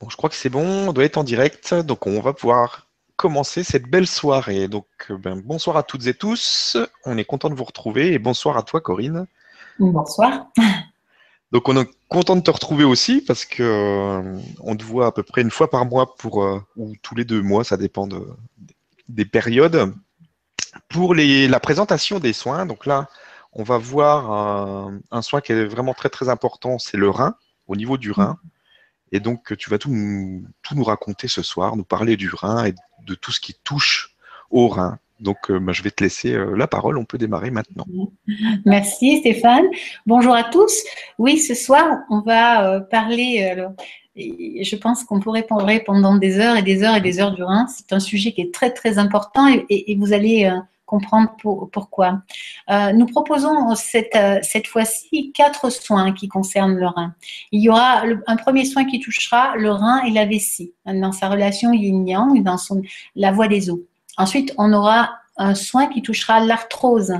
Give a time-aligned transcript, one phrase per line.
[0.00, 2.86] Bon, je crois que c'est bon, on doit être en direct, donc on va pouvoir
[3.16, 4.68] commencer cette belle soirée.
[4.68, 8.18] Donc, euh, ben, bonsoir à toutes et tous, on est content de vous retrouver et
[8.18, 9.26] bonsoir à toi Corinne.
[9.78, 10.46] Bonsoir.
[11.52, 15.12] Donc, on est content de te retrouver aussi parce que euh, on te voit à
[15.12, 18.08] peu près une fois par mois pour euh, ou tous les deux mois, ça dépend
[18.08, 18.26] de,
[19.08, 19.94] des périodes.
[20.88, 23.08] Pour les, la présentation des soins, donc là,
[23.52, 27.36] on va voir un, un soin qui est vraiment très très important, c'est le rein,
[27.68, 28.36] au niveau du rein.
[29.14, 32.74] Et donc, tu vas tout nous, raconter ce soir, nous parler du rein et
[33.06, 34.16] de tout ce qui touche
[34.50, 34.98] au rein.
[35.20, 36.98] Donc, euh, bah, je vais te laisser euh, la parole.
[36.98, 37.86] On peut démarrer maintenant.
[38.64, 39.66] Merci Stéphane.
[40.04, 40.82] Bonjour à tous.
[41.18, 43.56] Oui, ce soir, on va euh, parler.
[44.16, 47.44] je pense qu'on pourrait parler pendant des heures et des heures et des heures du
[47.44, 47.68] rein.
[47.68, 50.50] C'est un sujet qui est très très important et, vous allez
[50.94, 52.08] comprendre pour- pourquoi.
[52.70, 57.10] Euh, nous proposons cette, euh, cette fois-ci quatre soins qui concernent le rein.
[57.52, 60.72] Il y aura un premier soin qui touchera le rein et la vessie
[61.04, 62.82] dans sa relation yin-yang, dans son,
[63.24, 63.80] la voie des os.
[64.24, 65.00] Ensuite, on aura
[65.36, 67.14] un soin qui touchera l'arthrose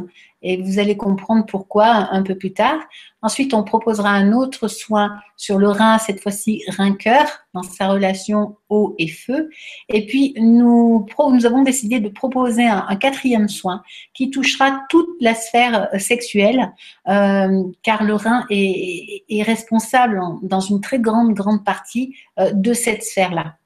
[0.45, 2.79] et vous allez comprendre pourquoi un peu plus tard.
[3.23, 8.59] Ensuite, on proposera un autre soin sur le rein, cette fois-ci rein-cœur, dans sa relation
[8.69, 9.49] eau et feu.
[9.89, 15.89] Et puis, nous, avons décidé de proposer un, quatrième soin qui touchera toute la sphère
[15.95, 16.73] euh, sexuelle,
[17.09, 23.03] euh, car le rein est, responsable dans une très grande, grande partie euh, de cette
[23.03, 23.57] sphère-là.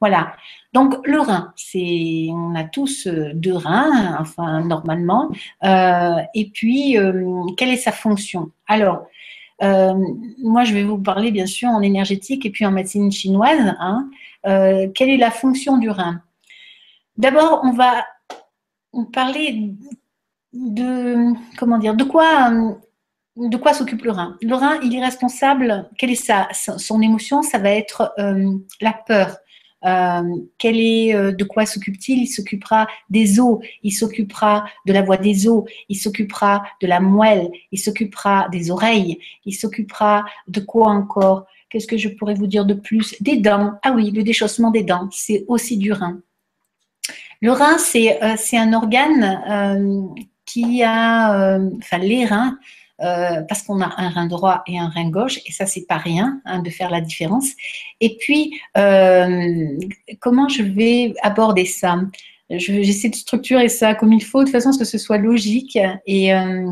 [0.00, 0.32] Voilà.
[0.72, 5.30] Donc le rein, c'est on a tous euh, deux reins, enfin normalement.
[5.64, 8.50] Euh, et puis euh, quelle est sa fonction?
[8.66, 9.06] Alors
[9.60, 13.74] moi je vais vous parler bien sûr en énergétique et puis en médecine chinoise.
[13.78, 14.10] hein.
[14.42, 16.20] Quelle est la fonction du rein?
[17.16, 18.04] D'abord on va
[19.12, 19.74] parler
[20.52, 22.50] de comment dire de quoi
[23.36, 24.36] de quoi s'occupe le rein?
[24.42, 25.88] Le rein, il est responsable.
[25.96, 27.42] Quelle est sa, son émotion?
[27.42, 28.12] Ça va être
[28.80, 29.36] la peur.
[29.84, 30.22] Euh,
[30.58, 32.22] quel est, euh, de quoi s'occupe-t-il?
[32.22, 37.00] Il s'occupera des os, il s'occupera de la voix des os, il s'occupera de la
[37.00, 41.46] moelle, il s'occupera des oreilles, il s'occupera de quoi encore?
[41.68, 43.16] Qu'est-ce que je pourrais vous dire de plus?
[43.20, 43.72] Des dents.
[43.82, 46.20] Ah oui, le déchaussement des dents, c'est aussi du rein.
[47.40, 52.58] Le rein, c'est euh, un organe qui a, enfin les reins,
[53.02, 55.96] euh, parce qu'on a un rein droit et un rein gauche, et ça c'est pas
[55.96, 57.48] rien hein, de faire la différence.
[58.00, 59.66] Et puis, euh,
[60.20, 62.00] comment je vais aborder ça?
[62.50, 65.18] Je- J'essaie de structurer ça comme il faut, de façon à ce que ce soit
[65.18, 66.70] logique et, euh,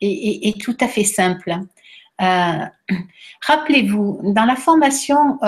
[0.00, 1.54] et, et- tout à fait simple.
[3.46, 5.38] Rappelez-vous, dans la formation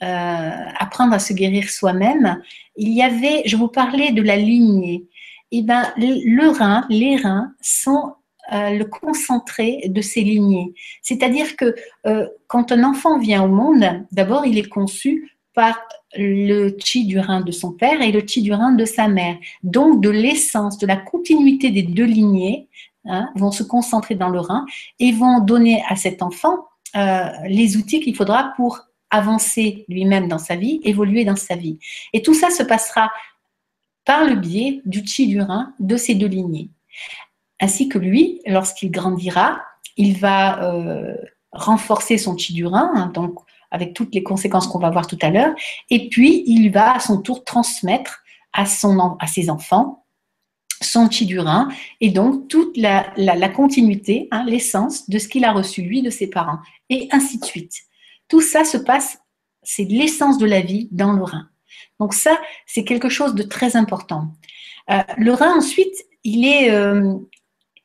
[0.00, 2.40] Apprendre à se guérir soi-même,
[2.76, 5.04] il y avait, je vous parlais de la lignée.
[5.50, 8.14] Et ben, le rein, les reins sont
[8.52, 10.72] euh, le concentré de ces lignées.
[11.02, 11.74] C'est-à-dire que
[12.06, 15.78] euh, quand un enfant vient au monde, d'abord il est conçu par
[16.16, 19.36] le chi du rein de son père et le chi du rein de sa mère.
[19.62, 22.68] Donc de l'essence, de la continuité des deux lignées
[23.04, 24.64] hein, vont se concentrer dans le rein
[24.98, 26.64] et vont donner à cet enfant
[26.96, 28.80] euh, les outils qu'il faudra pour
[29.10, 31.78] avancer lui-même dans sa vie, évoluer dans sa vie.
[32.14, 33.10] Et tout ça se passera
[34.06, 36.70] par le biais du chi du rein de ces deux lignées
[37.60, 39.60] ainsi que lui, lorsqu'il grandira,
[39.96, 41.14] il va euh,
[41.52, 43.38] renforcer son chi du rein, donc
[43.70, 45.54] avec toutes les conséquences qu'on va voir tout à l'heure,
[45.90, 50.04] et puis il va à son tour transmettre à, son, à ses enfants
[50.80, 51.68] son chi du rein,
[52.00, 56.02] et donc toute la, la- la continuité, hein, l'essence de ce qu'il a reçu lui
[56.02, 57.74] de ses parents, et ainsi de suite.
[58.28, 59.18] Tout ça se passe,
[59.64, 61.48] c'est l'essence de la vie dans le rein.
[61.98, 64.28] Donc ça, c'est quelque chose de très important.
[64.90, 67.14] Euh, le rein, ensuite, il est, euh,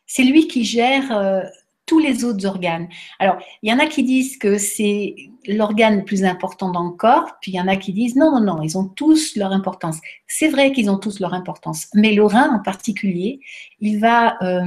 [0.06, 1.42] c'est lui qui gère euh,
[1.86, 2.88] tous les autres organes.
[3.20, 5.16] Alors, il y en a qui disent que c'est
[5.48, 8.32] l'organe le plus important dans le corps, puis il y en a qui disent non,
[8.32, 10.00] non, non, ils ont tous leur importance.
[10.28, 13.40] C'est vrai qu'ils ont tous leur importance, mais le rein en particulier,
[13.80, 14.62] il va, euh,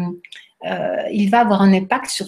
[0.66, 2.26] euh, il va avoir un impact sur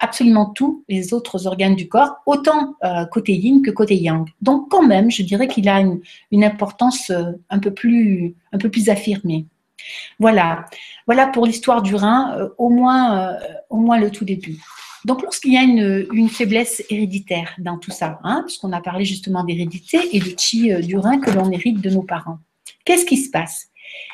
[0.00, 2.74] absolument tous les autres organes du corps, autant
[3.12, 4.28] côté yin que côté yang.
[4.42, 6.00] Donc quand même, je dirais qu'il a une,
[6.32, 7.12] une importance
[7.48, 9.46] un peu plus, un peu plus affirmée.
[10.18, 10.66] Voilà,
[11.06, 13.38] voilà pour l'histoire du rein, euh, au, moins, euh,
[13.70, 14.58] au moins le tout début.
[15.04, 19.44] Donc, lorsqu'il y a une, faiblesse héréditaire dans tout ça, hein, puisqu'on a parlé justement
[19.44, 22.38] d'hérédité et du chi euh, du rein que l'on hérite de nos parents,
[22.84, 23.68] qu'est-ce qui se passe?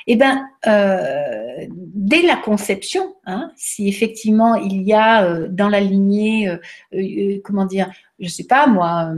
[0.06, 5.81] Eh bien, euh, dès la conception, hein, si effectivement il y a euh, dans la
[5.81, 6.58] lignée, euh,
[6.94, 9.12] euh, comment dire, je ne sais pas moi,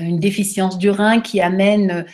[0.00, 2.04] une déficience du rein qui amène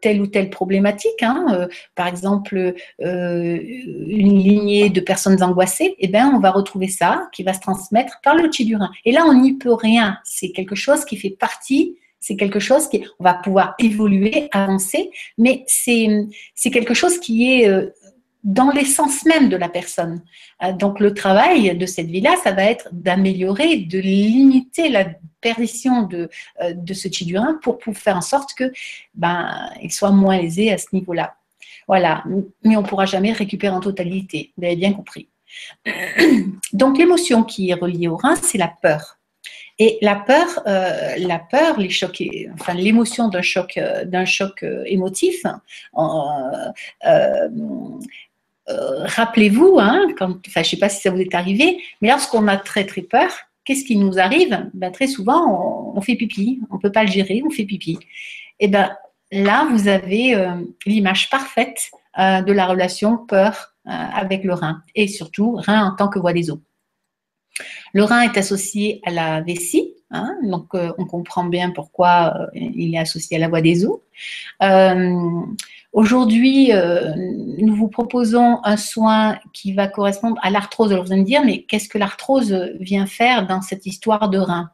[0.00, 6.40] telle ou telle problématique, hein, par exemple une lignée de personnes angoissées, eh bien, on
[6.40, 8.90] va retrouver ça qui va se transmettre par le chi du rein.
[9.04, 10.18] Et là, on n'y peut rien.
[10.24, 15.10] C'est quelque chose qui fait partie c'est quelque chose qui, on va pouvoir évoluer, avancer,
[15.36, 16.08] mais c'est
[16.72, 17.70] quelque chose qui est
[18.44, 20.22] dans l'essence même de la personne.
[20.62, 25.06] Euh, donc le travail de cette vie-là, ça va être d'améliorer, de limiter la
[25.40, 26.28] perdition de,
[26.62, 28.70] euh, de ce rein pour, pour faire en sorte que
[29.14, 31.34] ben, il soit moins lésé à ce niveau-là.
[31.88, 32.24] Voilà,
[32.62, 35.28] mais on ne pourra jamais récupérer en totalité, vous avez bien compris.
[36.72, 39.18] Donc l'émotion qui est reliée au rein, c'est la peur.
[39.78, 42.22] Et la peur, euh, la peur, les chocs,
[42.54, 45.42] enfin l'émotion d'un choc, d'un choc émotif,
[48.66, 52.56] rappelez-vous, hein, enfin, je ne sais pas si ça vous est arrivé, mais lorsqu'on a
[52.56, 53.30] très très peur,
[53.64, 54.70] qu'est-ce qui nous arrive?
[54.74, 57.98] Ben, Très souvent, on, fait pipi, on ne peut pas le gérer, on fait pipi.
[58.60, 58.96] Et ben
[59.32, 60.54] là, vous avez euh,
[60.86, 66.08] l'image parfaite euh, de la relation peur avec le rein, et surtout rein en tant
[66.08, 66.58] que voie des os.
[67.92, 72.98] Le rein est associé à la vessie, hein, donc on comprend bien pourquoi il est
[72.98, 74.00] associé à la voie des os.
[75.94, 80.90] Aujourd'hui, euh, nous vous proposons un soin qui va correspondre à l'arthrose.
[80.90, 84.38] Alors vous allez me dire, mais qu'est-ce que l'arthrose vient faire dans cette histoire de
[84.38, 84.70] rein?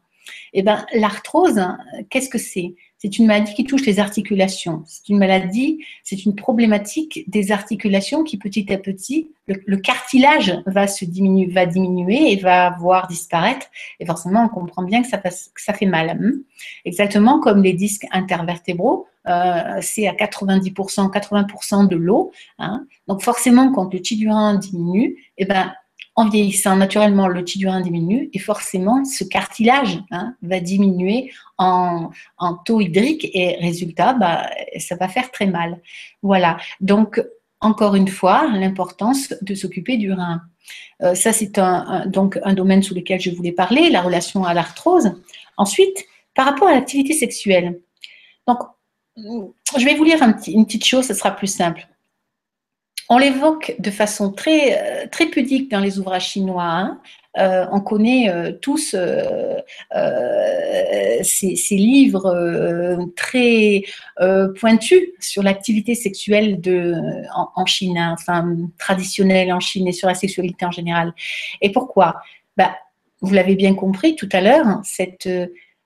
[0.55, 1.61] Eh bien, l'arthrose,
[2.09, 2.75] qu'est-ce que c'est?
[3.03, 4.83] C'est une maladie qui touche les articulations.
[4.85, 10.87] C'est une maladie, c'est une problématique des articulations qui petit à petit, le, cartilage va
[10.87, 13.67] se diminuer, va diminuer et va voir disparaître.
[14.01, 16.11] Et forcément, on comprend bien que ça, fait mal.
[16.11, 16.33] Hein.
[16.85, 22.33] Exactement comme les disques intervertébraux euh, c'est à 90%, 80% de l'eau.
[22.59, 22.87] Hein.
[23.07, 25.73] Donc forcément, quand le chi du rein diminue, eh ben,
[26.17, 32.11] en vieillissant, naturellement, le rein diminue et forcément, ce cartilage hein, va diminuer en,
[32.65, 35.81] taux hydrique et résultat, bah, ça va faire très mal.
[36.23, 36.59] Voilà.
[36.81, 37.23] Donc,
[37.61, 40.43] encore une fois, l'importance de s'occuper du rein.
[41.03, 44.55] Euh, ça, c'est un, donc un domaine sur lequel je voulais parler, la relation à
[44.55, 45.13] l'arthrose.
[45.57, 47.81] Ensuite, par rapport à l'activité sexuelle.
[48.47, 48.59] Donc,
[49.17, 51.87] je vais vous lire une petite chose, ce sera plus simple.
[53.13, 56.63] On l'évoque de façon très, euh, très pudique dans les ouvrages chinois.
[56.63, 57.01] Hein.
[57.39, 58.95] Euh, on connaît euh, tous
[61.23, 63.83] ces, livres très
[64.57, 66.61] pointus sur l'activité sexuelle
[67.35, 71.13] en, Chine, hein, enfin traditionnelle en Chine et sur la sexualité en général.
[71.61, 72.21] Et pourquoi?
[72.57, 72.77] Bah,
[73.23, 75.29] Vous l'avez bien compris tout à l'heure, cette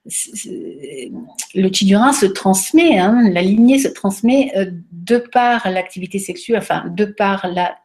[0.06, 6.18] le chi du rein se transmet, hein, la lignée se transmet euh, de par l'activité
[6.18, 7.76] sexuelle, enfin de par la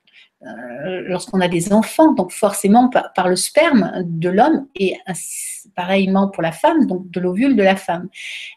[0.41, 4.95] euh, lorsqu'on a des enfants, donc forcément par, le sperme de l'homme et
[5.75, 8.07] pareillement pour la femme, donc de l'ovule de la femme.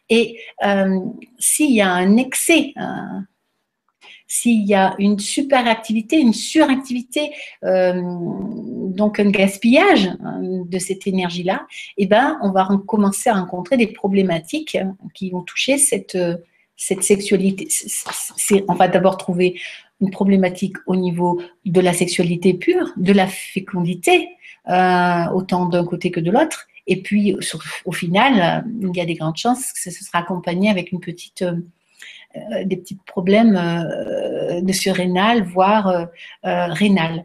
[0.08, 1.00] Et euh,
[1.41, 2.73] s'il y a un excès,
[4.32, 7.32] s'il y a une superactivité, une suractivité,
[7.64, 11.67] euh, donc un gaspillage hein, de cette énergie-là,
[11.99, 14.79] eh ben, on va commencer à rencontrer des problématiques
[15.12, 16.17] qui vont toucher cette,
[16.79, 17.69] cette sexualité.
[18.69, 19.61] on va d'abord trouver
[20.00, 24.31] une problématique au niveau de la sexualité pure, de la fécondité,
[24.70, 26.69] euh, autant d'un côté que de l'autre.
[26.87, 27.37] Et puis,
[27.84, 31.43] au final, il y a des grandes chances que ce sera accompagné avec une petite
[31.43, 31.56] euh,
[32.64, 36.06] des petits problèmes euh, de surrénal, voire euh,
[36.44, 37.25] rénal.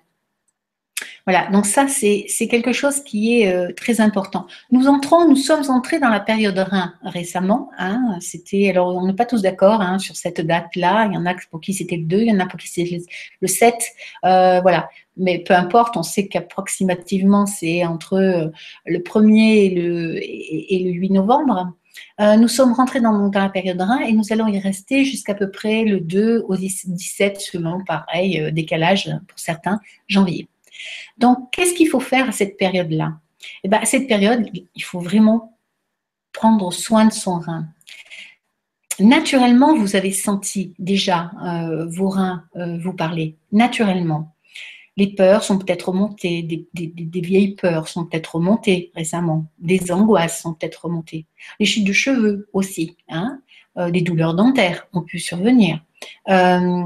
[1.25, 4.48] Voilà, donc ça, c'est quelque chose qui est très important.
[4.71, 7.69] Nous entrons, nous sommes entrés dans la période rein récemment.
[7.78, 11.07] Hein, c'était, alors on n'est pas tous d'accord hein, sur cette date-là.
[11.11, 12.69] Il y en a pour qui c'était le 2, il y en a pour qui
[12.69, 13.02] c'était
[13.42, 13.76] le 7.
[14.23, 14.87] voilà,
[15.18, 18.52] mais peu importe, on sait qu'approximativement, c'est entre
[18.85, 21.73] le 1er et le, et le 8 novembre.
[22.19, 25.51] Euh, nous sommes rentrés dans, la période rein et nous allons y rester jusqu'à peu
[25.51, 30.47] près le 2 au 17, selon pareil, euh, décalage pour certains, janvier.
[31.18, 33.13] Donc, qu'est-ce qu'il faut faire à cette période-là?
[33.63, 35.57] Eh bien, À cette période, il faut vraiment
[36.33, 37.68] prendre soin de son rein.
[38.99, 44.35] Naturellement, vous avez senti déjà euh, vos reins vous parler, naturellement.
[44.97, 46.42] Les peurs sont peut-être remontées,
[46.73, 51.27] des, vieilles peurs sont peut-être remontées récemment, des angoisses sont peut-être remontées,
[51.59, 53.39] les chutes de cheveux aussi, hein,
[53.77, 55.80] euh, douleurs dentaires ont pu survenir.
[56.30, 56.83] Euh,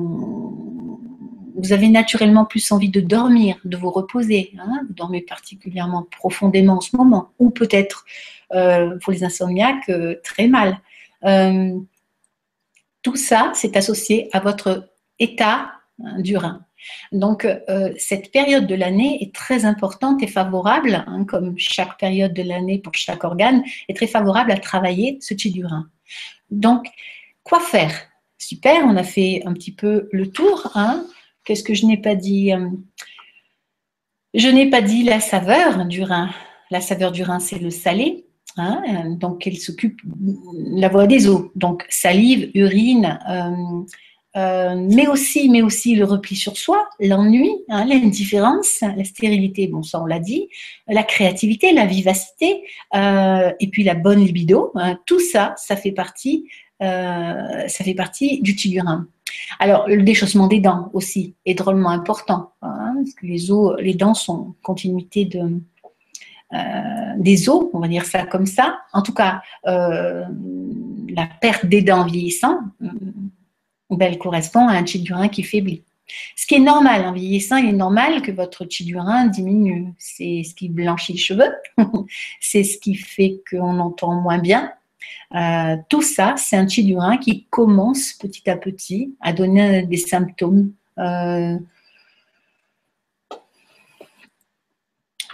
[1.55, 4.53] vous avez naturellement plus envie de dormir, de vous reposer.
[4.59, 8.05] Hein, vous dormez particulièrement profondément en ce moment, ou peut-être
[8.53, 9.91] euh, pour les insomniaques
[10.23, 10.79] très mal.
[13.03, 14.89] tout ça, c'est associé à votre
[15.19, 15.71] état
[16.03, 16.65] hein, du rein.
[17.11, 22.33] Donc, euh, cette période de l'année est très importante et favorable, hein, comme chaque période
[22.33, 25.89] de l'année pour chaque organe, est très favorable à travailler ce chi du rein.
[26.49, 26.87] Donc,
[27.43, 27.93] quoi faire?
[28.37, 30.71] Super, on a fait un petit peu le tour.
[30.75, 31.05] Hein.
[31.45, 32.51] Qu'est-ce que je n'ai pas dit?
[34.33, 36.29] Je n'ai pas dit la saveur du rein.
[36.71, 38.25] La saveur du rein, c'est le salé.
[38.57, 41.51] Hein, donc, elle s'occupe de la voie des eaux.
[41.55, 43.83] Donc, salive, urine, euh,
[44.37, 49.83] euh, mais aussi, mais aussi le repli sur soi, l'ennui, hein, l'indifférence, la stérilité, bon
[49.83, 50.47] ça on l'a dit,
[50.87, 52.63] la créativité, la vivacité,
[52.95, 54.71] euh, et puis la bonne libido.
[54.75, 56.47] Hein, tout ça, ça fait partie,
[56.79, 59.07] ça fait partie du tigurin.
[59.59, 64.15] Alors le déchaussement des dents aussi est drôlement important, parce que les os, les dents
[64.15, 65.61] sont continuité de
[66.53, 66.57] euh,
[67.17, 68.79] des os, on va dire ça comme ça.
[68.91, 70.25] En tout cas, euh,
[71.09, 72.87] la perte des dents vieillissant, euh,
[73.97, 75.83] ben, elle correspond à un chi du rein qui faiblit.
[76.35, 79.93] Ce qui est normal, en vieillissant, il est normal que votre chi du rein diminue.
[79.97, 81.53] C'est ce qui blanchit les cheveux,
[82.41, 84.73] c'est ce qui fait qu'on entend moins bien.
[85.89, 89.97] tout ça, c'est un chi du rein qui commence petit à petit à donner des
[89.97, 90.73] symptômes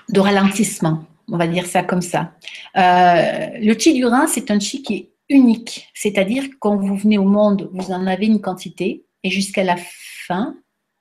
[0.09, 2.31] de ralentissement, on va dire ça comme ça.
[2.77, 7.17] Euh, le chi du rein, c'est un chi qui est unique, c'est-à-dire quand vous venez
[7.17, 10.55] au monde, vous en avez une quantité et jusqu'à la fin,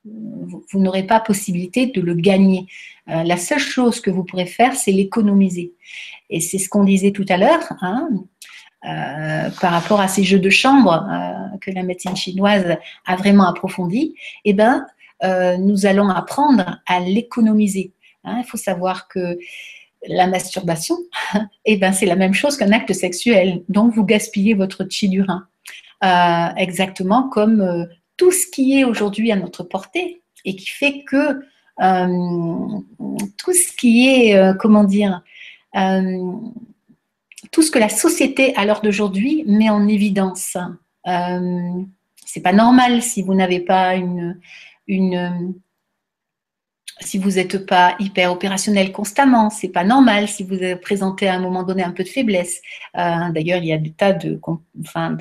[0.05, 2.65] vous, n'aurez pas possibilité de le gagner.
[3.09, 5.73] Euh, la seule chose que vous pourrez faire, c'est l'économiser.
[6.29, 8.09] Et c'est ce qu'on disait tout à l'heure, hein,
[8.85, 11.05] euh, par rapport à ces jeux de chambre
[11.59, 14.15] que la médecine chinoise a vraiment approfondi.
[14.45, 14.85] Eh ben,
[15.59, 17.91] nous allons apprendre à l'économiser.
[18.23, 19.37] Hein, il faut savoir que
[20.07, 20.97] la masturbation,
[21.65, 23.63] eh ben, c'est la même chose qu'un acte sexuel.
[23.69, 25.47] Donc, vous gaspillez votre chi du rein.
[26.03, 27.85] Euh, exactement comme euh,
[28.17, 31.41] tout ce qui est aujourd'hui à notre portée et qui fait que
[31.81, 32.79] euh,
[33.35, 35.23] tout ce qui est, comment dire,
[37.51, 40.57] tout ce que la société à l'heure d'aujourd'hui met en évidence.
[42.25, 45.53] c'est pas normal si vous n'avez pas une
[46.99, 51.39] si vous n'êtes pas hyper opérationnel constamment, c'est pas normal si vous présentez à un
[51.39, 52.61] moment donné un peu de faiblesse.
[52.97, 54.39] Euh, d'ailleurs, il y a des tas de,
[54.81, 55.17] enfin,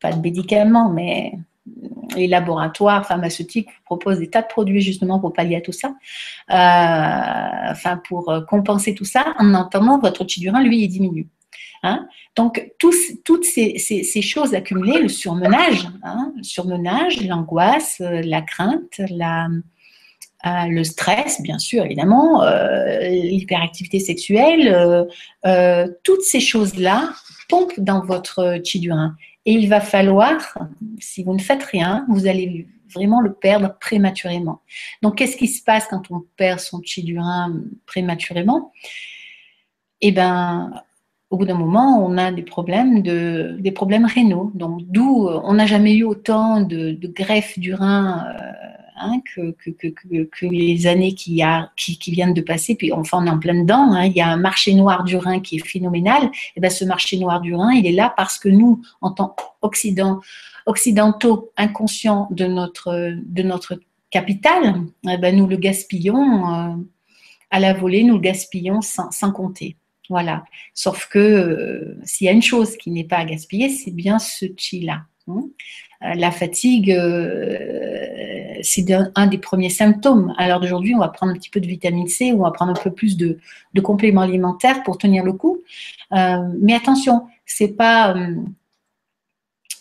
[0.00, 1.32] pas de médicaments, mais
[2.16, 7.70] les laboratoires pharmaceutiques proposent des tas de produits justement pour pallier à tout ça, euh,
[7.70, 9.34] enfin pour compenser tout ça.
[9.38, 11.28] En entendant votre tidurin, lui, il diminue.
[11.82, 12.08] Hein.
[12.34, 19.60] Donc, toutes ces, choses accumulées, le surmenage, hein, le surmenage, l'angoisse, la crainte, la, euh,
[20.44, 25.08] le stress, bien sûr, évidemment, euh, l'hyperactivité sexuelle,
[25.46, 27.12] euh, toutes ces choses-là
[27.48, 28.88] pompent dans votre chi.
[29.46, 30.58] Et il va falloir,
[31.00, 34.60] si vous ne faites rien, vous allez vraiment le perdre prématurément.
[35.02, 37.16] Donc, qu'est-ce qui se passe quand on perd son chi
[37.86, 38.72] prématurément?
[40.00, 40.70] Eh bien,
[41.30, 44.52] au bout d'un moment, on a des problèmes, de, des problèmes rénaux.
[44.54, 48.24] Donc, d'où on n'a jamais eu autant de, de greffes du rein
[49.00, 49.54] Hein, que,
[50.46, 51.42] les années qui,
[52.08, 54.06] viennent de passer, puis enfin on est en plein dedans, hein.
[54.06, 57.16] il y a un marché noir du Rhin qui est phénoménal, et bien ce marché
[57.18, 63.80] noir du Rhin, il est là parce que nous, en tant qu'occidentaux inconscients de notre,
[64.10, 66.74] capital, eh ben nous le gaspillons euh,
[67.50, 69.76] à la volée, nous le gaspillons sans, compter.
[70.08, 70.44] Voilà.
[70.72, 74.18] Sauf que euh, s'il y a une chose qui n'est pas à gaspiller, c'est bien
[74.18, 75.02] ce chi-là.
[75.28, 75.42] Hein.
[76.04, 76.90] Euh, la fatigue,
[78.62, 80.34] c'est un des premiers symptômes.
[80.38, 82.72] À l'heure d'aujourd'hui, on va prendre un petit peu de vitamine C on va prendre
[82.72, 83.38] un peu plus de,
[83.82, 85.58] compléments alimentaires pour tenir le coup.
[86.12, 88.14] Euh, mais attention, c'est pas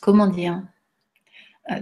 [0.01, 0.61] comment dire,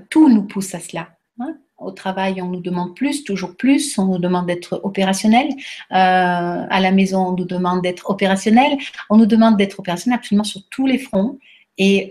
[0.09, 1.09] tout nous pousse à cela.
[1.39, 1.57] Hein.
[1.77, 3.99] Au travail, on nous demande plus, toujours plus.
[3.99, 5.49] On nous demande d'être opérationnel.
[5.89, 8.77] à la maison, on nous demande d'être opérationnel.
[9.09, 11.37] On nous demande d'être opérationnel absolument sur tous les fronts.
[11.77, 12.09] Et,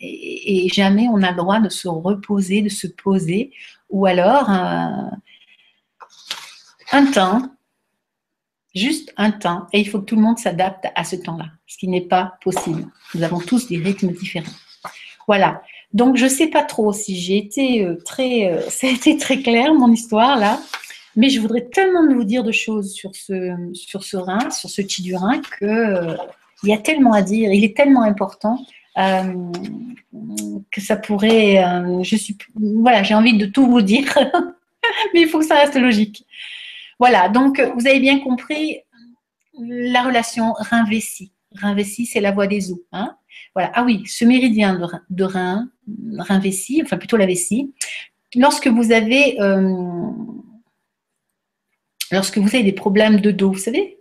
[0.00, 3.52] et, jamais on a le droit de se reposer, de se poser,
[3.90, 5.10] ou alors euh,
[6.92, 7.42] un temps,
[8.74, 11.78] juste un temps, et il faut que tout le monde s'adapte à ce temps-là, ce
[11.78, 12.86] qui n'est pas possible.
[13.14, 14.52] Nous avons tous des rythmes différents.
[15.26, 15.62] Voilà.
[15.92, 19.16] Donc je ne sais pas trop si j'ai été euh, très, euh, ça a été
[19.16, 20.60] très clair mon histoire là,
[21.16, 24.82] mais je voudrais tellement vous dire de choses sur ce, sur ce rein, sur ce
[24.82, 26.16] chi du rein que
[26.62, 28.58] il y a tellement à dire, il est tellement important.
[28.98, 29.52] Euh,
[30.70, 31.62] que ça pourrait.
[31.62, 34.06] Euh, je suis, voilà, j'ai envie de tout vous dire,
[35.14, 36.24] mais il faut que ça reste logique.
[36.98, 38.80] Voilà, donc vous avez bien compris
[39.58, 41.32] la relation rein-vessie.
[41.60, 42.78] Rein-vessie, c'est la voie des os.
[42.92, 43.16] Hein
[43.54, 43.70] voilà.
[43.74, 45.68] Ah oui, ce méridien de, rein,
[46.18, 47.74] rein vessie, enfin plutôt la vessie,
[48.34, 50.10] lorsque vous avez euh,
[52.12, 53.98] lorsque vous avez des problèmes de dos, vous savez,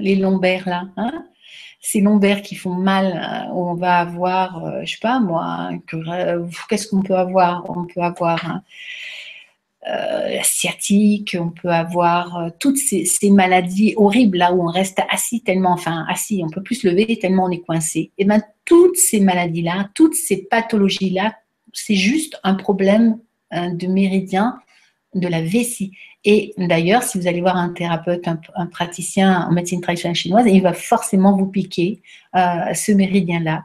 [0.00, 1.24] les lombaires là, hein,
[1.80, 5.70] ces lombaires qui font mal, où on va avoir, je sais pas moi,
[6.68, 7.64] qu'est-ce qu'on peut avoir?
[7.70, 8.60] On peut avoir
[9.88, 15.42] euh, sciatique, on peut avoir euh, toutes ces, maladies horribles là où on reste assis
[15.42, 18.10] tellement, enfin assis, on peut plus se lever tellement on est coincé.
[18.18, 21.36] Et bien toutes ces maladies là, toutes ces pathologies là,
[21.72, 23.20] c'est juste un problème
[23.52, 24.58] hein, de méridien
[25.16, 25.92] de la vessie.
[26.24, 30.62] Et d'ailleurs, si vous allez voir un thérapeute, un, praticien en médecine traditionnelle chinoise, il
[30.62, 32.02] va forcément vous piquer
[32.34, 33.64] euh, ce méridien-là.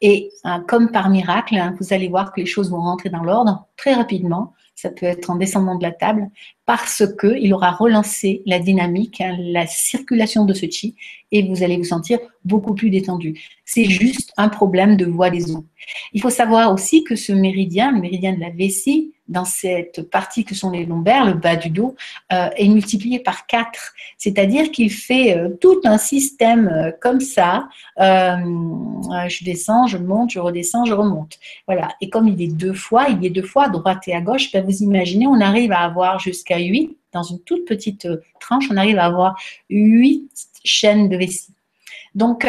[0.00, 0.30] Et
[0.66, 3.92] comme par miracle, hein, vous allez voir que les choses vont rentrer dans l'ordre très
[3.94, 6.30] rapidement ça peut être en descendant de la table,
[6.64, 10.94] parce qu'il aura relancé la dynamique, hein, la circulation de ce chi,
[11.32, 13.42] et vous allez vous sentir beaucoup plus détendu.
[13.64, 15.64] C'est juste un problème de voie des os.
[16.12, 20.44] Il faut savoir aussi que ce méridien, le méridien de la vessie, dans cette partie
[20.44, 21.94] que sont les lombaires, le bas du dos,
[22.32, 23.94] euh, est multiplié par 4.
[24.16, 27.68] C'est-à-dire qu'il fait euh, tout un système euh, comme ça.
[27.98, 31.38] je descends, je monte, je redescends, je remonte.
[31.66, 31.88] Voilà.
[32.00, 34.50] Et comme il est deux fois, il est deux fois à droite et à gauche,
[34.52, 38.08] ben vous imaginez, on arrive à avoir jusqu'à 8, dans une toute petite
[38.40, 39.36] tranche, on arrive à avoir
[39.70, 40.30] 8
[40.64, 41.52] chaînes de vessie.
[42.14, 42.46] Donc,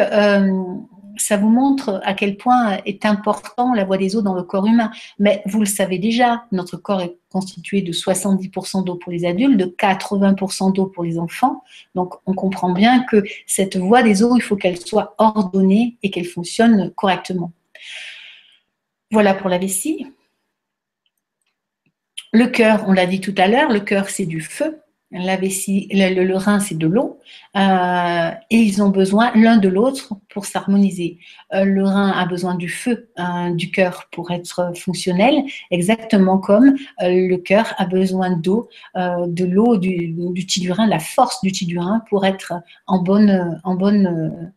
[1.18, 4.66] ça vous montre à quel point est important la voie des eaux dans le corps
[4.66, 4.92] humain.
[5.18, 9.58] Mais vous le savez déjà, notre corps est constitué de 70% d'eau pour les adultes,
[9.58, 11.64] de 80% d'eau pour les enfants.
[11.96, 16.10] Donc on comprend bien que cette voie des eaux, il faut qu'elle soit ordonnée et
[16.10, 17.52] qu'elle fonctionne correctement.
[19.12, 20.06] Voilà pour la vessie.
[22.32, 24.80] Le cœur, on l'a dit tout à l'heure, le cœur c'est du feu.
[25.12, 27.20] La vessie, le, rein, c'est de l'eau,
[27.58, 31.18] euh, et ils ont besoin l'un de l'autre pour s'harmoniser.
[31.52, 36.76] Euh, le rein a besoin du feu hein, du cœur pour être fonctionnel, exactement comme
[37.02, 41.52] euh, le cœur a besoin d'eau, de l'eau du, du du rein, la force du
[41.52, 42.54] du rein pour être
[42.86, 43.04] en
[43.64, 44.52] en bonne,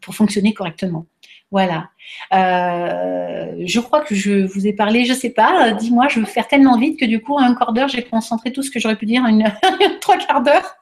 [0.00, 1.06] pour fonctionner correctement.
[1.50, 1.88] Voilà.
[2.34, 6.46] Euh, je crois que je vous ai parlé, je sais pas, dis-moi, je veux faire
[6.46, 9.06] tellement vite que du coup, un quart d'heure, j'ai concentré tout ce que j'aurais pu
[9.06, 9.50] dire en une,
[10.00, 10.76] trois quarts d'heure.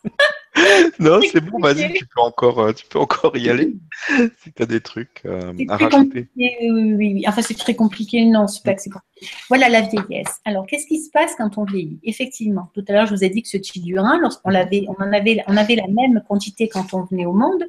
[0.98, 3.76] non, c'est bon, vas-y, tu peux encore, euh, tu peux encore y aller
[4.42, 6.28] si tu as des trucs euh, à rajouter.
[6.36, 7.25] Oui, oui, oui.
[7.26, 8.25] Enfin, c'est très compliqué.
[8.25, 9.32] Non, c'est pas que c'est compliqué.
[9.49, 10.40] Voilà la vieillesse.
[10.45, 11.99] Alors, qu'est-ce qui se passe quand on vieillit?
[12.02, 13.58] Effectivement, tout à l'heure, je vous ai dit que ce
[13.99, 17.32] rein, lorsqu'on l'avait, on en avait, on avait la même quantité quand on venait au
[17.32, 17.64] monde.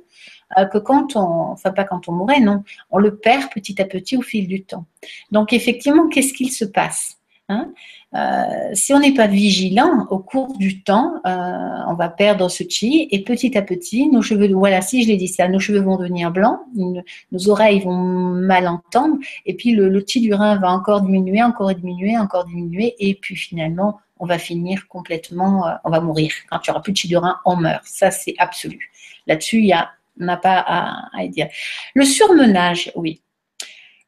[0.58, 3.86] Euh, que quand on, enfin pas quand on mourait, non, on le perd petit à
[3.86, 4.86] petit au fil du temps.
[5.30, 7.18] Donc effectivement, qu'est-ce qu'il se passe
[7.50, 7.74] hein?
[8.16, 11.30] Euh, si on n'est pas vigilant au cours du temps, euh,
[11.88, 15.18] on va perdre ce chi et petit à petit, nos cheveux, voilà, si je l'ai
[15.18, 19.90] dit ça, nos cheveux vont devenir blancs, nos oreilles vont mal entendre et puis le,
[19.90, 24.26] le chi du rein va encore diminuer, encore diminuer, encore diminuer et puis finalement, on
[24.26, 26.32] va finir complètement, on va mourir.
[26.50, 27.84] Quand il n'y aura plus de chi du rein, on meurt.
[27.86, 28.90] Ça, c'est absolu.
[29.28, 29.90] Là-dessus, il y a
[30.20, 31.48] on n'a pas à, dire.
[31.94, 33.22] Le surmenage, oui.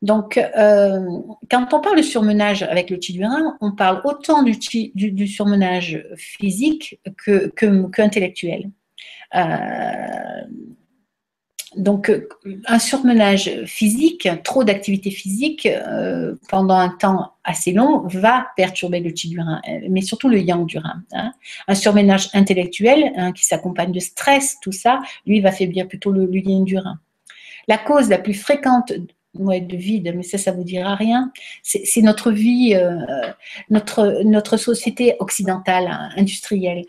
[0.01, 1.05] Donc, euh,
[1.51, 4.57] quand on parle de surmenage avec le rein, on parle autant du,
[4.95, 8.69] du, surmenage physique que, que, intellectuel.
[9.35, 9.39] Euh,
[11.75, 12.11] donc,
[12.65, 19.13] un surmenage physique, trop d'activité physique euh, pendant un temps assez long va perturber le
[19.13, 21.03] chi du rein, mais surtout le yang du rein.
[21.67, 26.27] Un surmenage intellectuel hein, qui s'accompagne de stress, tout ça, lui va faiblir plutôt le,
[26.33, 26.99] yin du rein.
[27.67, 28.91] La cause la plus fréquente
[29.35, 31.31] de vide, mais ça, ça vous dira rien.
[31.63, 32.75] C'est notre vie,
[33.69, 36.83] notre, notre société occidentale, industrielle.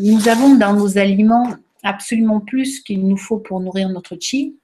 [0.00, 1.48] Nous avons dans nos aliments
[1.82, 4.56] absolument plus qu'il nous faut pour nourrir notre chi.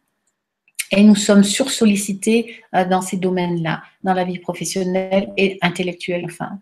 [0.91, 6.53] Et nous sommes sursollicités euh, dans ces domaines-là, dans la vie professionnelle et intellectuelle, enfin,
[6.53, 6.57] euh,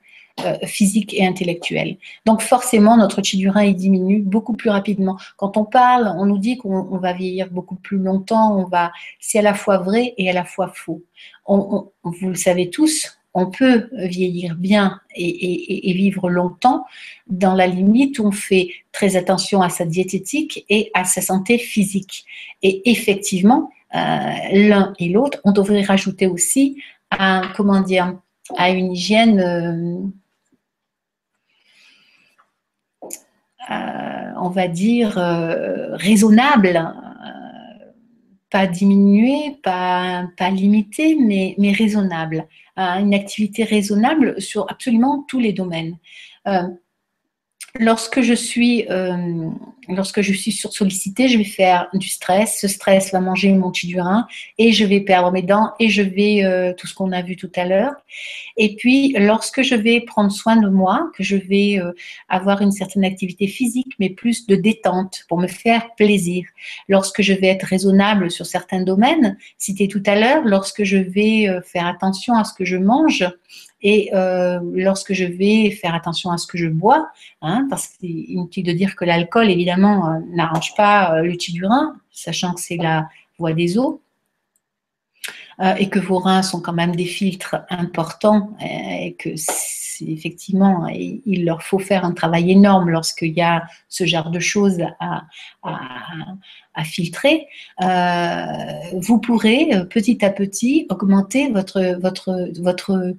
[0.65, 1.97] physique et intellectuelle.
[2.27, 5.17] Donc forcément, notre chi du rein il diminue beaucoup plus rapidement.
[5.37, 8.57] Quand on parle, on nous dit qu'on va vieillir beaucoup plus longtemps.
[8.59, 11.03] On va, c'est à la fois vrai et à la fois faux.
[11.49, 16.87] vous le savez tous, on peut vieillir bien et, vivre longtemps
[17.27, 21.59] dans la limite où on fait très attention à sa diététique et à sa santé
[21.59, 22.25] physique.
[22.63, 23.99] Et effectivement, euh,
[24.53, 28.19] l'un et l'autre, on devrait rajouter aussi à, comment dire,
[28.57, 29.99] à une hygiène, euh,
[33.05, 33.09] euh,
[33.69, 35.15] on va dire,
[35.95, 36.95] raisonnable
[38.51, 42.47] pas diminuée, pas, pas limitée, mais, mais raisonnable.
[42.79, 45.97] Euh, une activité raisonnable sur absolument tous les domaines.
[46.47, 46.63] Euh,
[47.79, 49.51] lorsque je suis euh,
[49.89, 52.59] lorsque je suis sursollicitée, je vais faire du stress.
[52.61, 54.27] Ce stress va manger mon chi du rein
[54.59, 57.37] et je vais perdre mes dents et je vais euh, tout ce qu'on a vu
[57.37, 57.93] tout à l'heure.
[58.57, 61.93] Et puis, lorsque je vais prendre soin de moi, que je vais euh,
[62.29, 66.47] avoir une certaine activité physique, mais plus de détente pour me faire plaisir.
[66.89, 71.49] Lorsque je vais être raisonnable sur certains domaines, cité tout à l'heure, lorsque je vais
[71.49, 73.25] euh, faire attention à ce que je mange,
[73.83, 74.11] et
[74.73, 77.09] lorsque je vais faire attention à ce que je bois,
[77.43, 81.37] hein, parce qu'il est inutile de dire que l'alcool, évidemment, euh, n'arrange pas euh, le
[81.37, 83.09] du rein, sachant que c'est la
[83.39, 84.03] voie des eaux,
[85.79, 89.31] et que vos reins sont quand même des filtres importants, et que
[90.07, 94.83] effectivement, il leur faut faire un travail énorme lorsqu'il y a ce genre de choses
[95.01, 95.25] à,
[95.63, 97.47] à filtrer,
[97.81, 103.15] vous pourrez petit à petit augmenter votre, votre, votre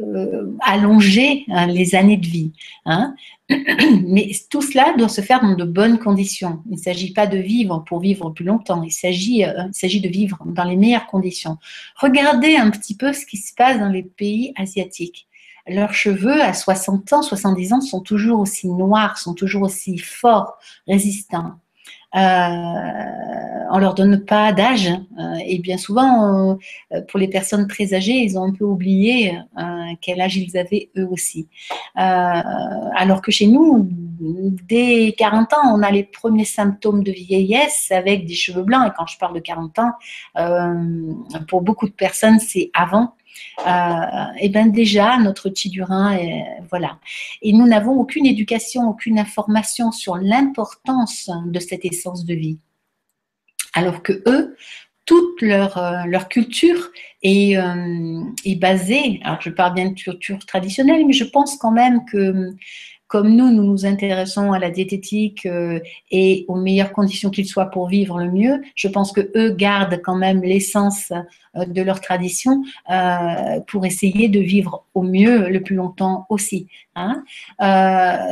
[0.00, 2.52] euh, allonger hein, les années de vie.
[2.84, 3.14] Hein.
[3.50, 6.62] Mais tout cela doit se faire dans de bonnes conditions.
[6.66, 10.00] Il ne s'agit pas de vivre pour vivre plus longtemps, il s'agit, euh, il s'agit
[10.00, 11.58] de vivre dans les meilleures conditions.
[11.96, 15.26] Regardez un petit peu ce qui se passe dans les pays asiatiques.
[15.66, 20.58] Leurs cheveux à 60 ans, 70 ans sont toujours aussi noirs, sont toujours aussi forts,
[20.86, 21.58] résistants.
[22.14, 26.58] Euh, on leur donne pas d'âge euh, et bien souvent,
[26.92, 29.38] euh, pour les personnes très âgées, ils ont un peu oublié
[30.00, 31.48] quel âge ils avaient eux aussi.
[31.94, 33.86] alors que chez nous,
[34.68, 38.86] dès 40 ans, on a les premiers symptômes de vieillesse avec des cheveux blancs.
[38.86, 39.92] Et quand je parle de 40 ans,
[41.48, 43.14] pour beaucoup de personnes, c'est avant
[43.58, 46.98] et euh, eh ben déjà notre petit est, voilà.
[47.42, 52.58] Et nous n'avons aucune éducation, aucune information sur l'importance de cette essence de vie.
[53.74, 54.56] Alors que eux,
[55.08, 56.90] toute leur, euh, leur culture
[57.24, 62.04] euh, est, basée, alors je parle bien de culture traditionnelle, mais je pense quand même
[62.04, 62.50] que
[63.08, 67.66] comme nous, nous nous intéressons à la diététique euh, et aux meilleures conditions qu'il soit
[67.66, 71.10] pour vivre le mieux, je pense que eux gardent quand même l'essence
[71.56, 76.68] euh, de leur tradition euh, pour essayer de vivre au mieux le plus longtemps aussi.
[77.00, 77.22] Hein.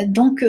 [0.08, 0.44] donc,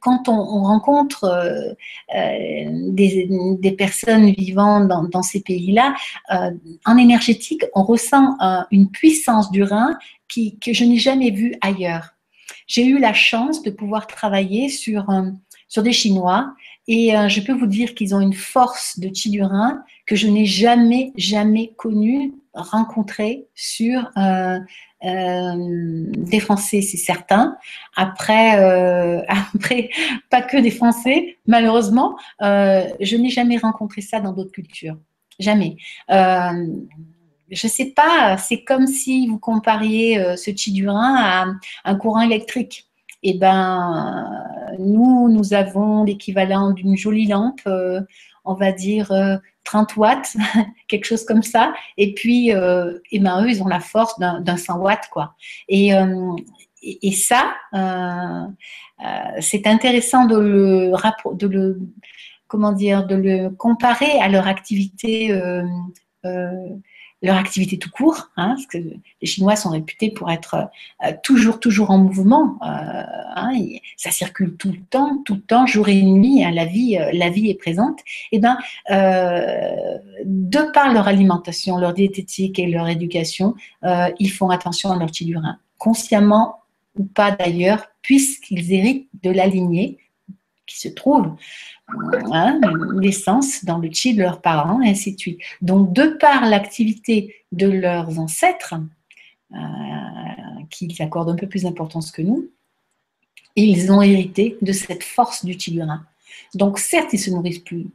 [0.00, 1.76] quand on, rencontre
[2.08, 5.94] des, personnes vivant dans, ces pays-là,
[6.30, 8.38] en énergétique, on ressent
[8.70, 9.98] une puissance du rein
[10.34, 12.14] que je n'ai jamais vue ailleurs
[12.70, 15.22] j'ai eu la chance de pouvoir travailler sur, euh,
[15.66, 16.54] sur des Chinois
[16.86, 20.14] et euh, je peux vous dire qu'ils ont une force de chi du Rhin que
[20.14, 24.60] je n'ai jamais, jamais connue, rencontrée sur euh,
[25.02, 27.56] des Français, c'est certain.
[27.96, 28.50] Après,
[29.54, 29.90] après,
[30.30, 34.96] pas que des Français, malheureusement, je n'ai jamais rencontré ça dans d'autres cultures.
[35.40, 35.76] Jamais
[37.50, 41.46] je ne sais pas, c'est comme si vous compariez euh, ce chi du rein à
[41.84, 42.86] un courant électrique.
[43.22, 44.30] Eh ben,
[44.78, 48.00] nous, nous avons l'équivalent d'une jolie lampe, euh,
[48.44, 49.12] on va dire
[49.64, 50.36] 30 euh, watts,
[50.88, 51.74] quelque chose comme ça.
[51.98, 55.34] Et puis, eux, ils ont la force d'un 100 watts, quoi.
[55.68, 55.92] Et,
[57.12, 57.52] ça,
[59.40, 60.92] c'est intéressant de le,
[61.34, 61.46] de
[63.06, 65.30] de le comparer à leur activité
[67.22, 70.68] leur activité tout court, hein, parce que les Chinois sont réputés pour être
[71.04, 72.58] euh, toujours, toujours en mouvement.
[72.62, 73.02] Euh,
[73.36, 73.50] hein,
[73.96, 76.42] ça circule tout le temps, tout le temps, jour et nuit.
[76.42, 78.00] Hein, la vie, euh, la vie est présente.
[78.32, 78.58] Et eh ben,
[80.24, 83.54] de par leur alimentation, leur diététique et leur éducation,
[84.18, 85.10] ils font attention à leur
[85.42, 86.56] rein, consciemment
[86.96, 89.98] ou pas d'ailleurs, puisqu'ils héritent de la lignée
[90.66, 91.34] qui se trouve
[92.32, 92.60] hein,
[93.00, 95.40] l'essence dans le chi de leurs parents, et ainsi de suite.
[95.62, 98.74] Donc, de par l'activité de leurs ancêtres,
[99.52, 99.56] euh,
[100.70, 102.48] qu'ils accordent un peu plus d'importance que nous,
[103.56, 105.78] ils ont hérité de cette force du chi
[106.54, 107.86] Donc, certes, ils se nourrissent plus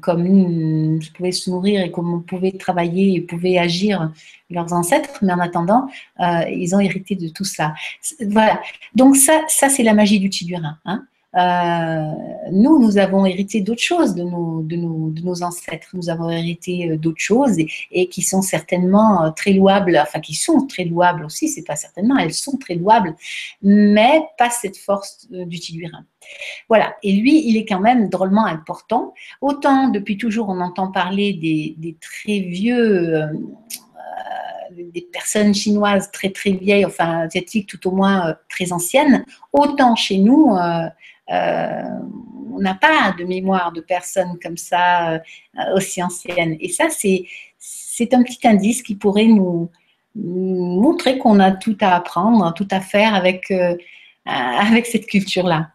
[0.00, 4.12] comme nous, pouvaient se nourrir et comme on pouvait travailler et pouvaient agir
[4.50, 5.88] leurs ancêtres, mais en attendant,
[6.20, 7.74] euh, ils ont hérité de tout ça.
[8.20, 8.60] Voilà.
[8.94, 10.52] Donc ça, ça c'est la magie du chi
[10.84, 11.06] Hein.
[11.34, 12.12] Euh,
[12.50, 15.88] nous, nous avons hérité d'autres choses de nos, de, nos, de nos, ancêtres.
[15.94, 17.56] Nous avons hérité euh, d'autres choses
[17.90, 21.76] et, qui sont certainement euh, très louables, enfin qui sont très louables aussi, c'est pas
[21.76, 23.16] certainement, elles sont très louables,
[23.62, 26.04] mais pas cette force du tigurin.
[26.68, 29.14] Voilà, et lui, il est quand même drôlement important.
[29.40, 33.22] Autant depuis toujours, on entend parler des, très vieux
[34.70, 40.18] des personnes chinoises très très vieilles, enfin asiatiques tout au moins très anciennes, autant chez
[40.18, 40.56] nous,
[41.28, 45.18] on n'a pas de mémoire de personnes comme ça euh,
[45.74, 46.56] aussi anciennes.
[46.60, 49.70] Et ça, c'est un petit indice qui pourrait nous,
[50.14, 53.76] montrer qu'on a tout à apprendre, tout à faire avec, euh,
[54.26, 55.70] avec cette culture-là.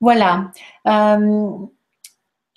[0.00, 0.50] Voilà.
[0.86, 1.58] Euh,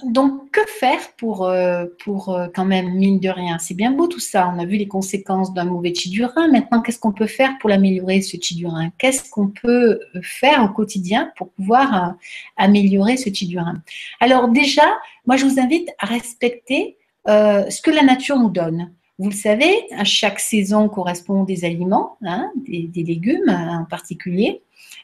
[0.04, 3.58] donc, que faire pour, euh, pour euh, quand même, mine de rien?
[3.58, 4.52] C'est bien beau tout ça.
[4.54, 6.48] On a vu les conséquences d'un mauvais chi du rein.
[6.50, 8.92] Maintenant, qu'est-ce qu'on peut faire pour l'améliorer, ce chi du rein?
[9.00, 12.16] Qu'est-ce qu'on peut faire au quotidien pour pouvoir
[12.58, 13.82] améliorer ce chi du rein?
[14.20, 14.86] Alors, déjà,
[15.26, 18.92] moi, je vous invite à respecter ce que la nature nous donne.
[19.20, 24.62] Vous le savez, à chaque saison correspond des aliments, hein, des, légumes en particulier.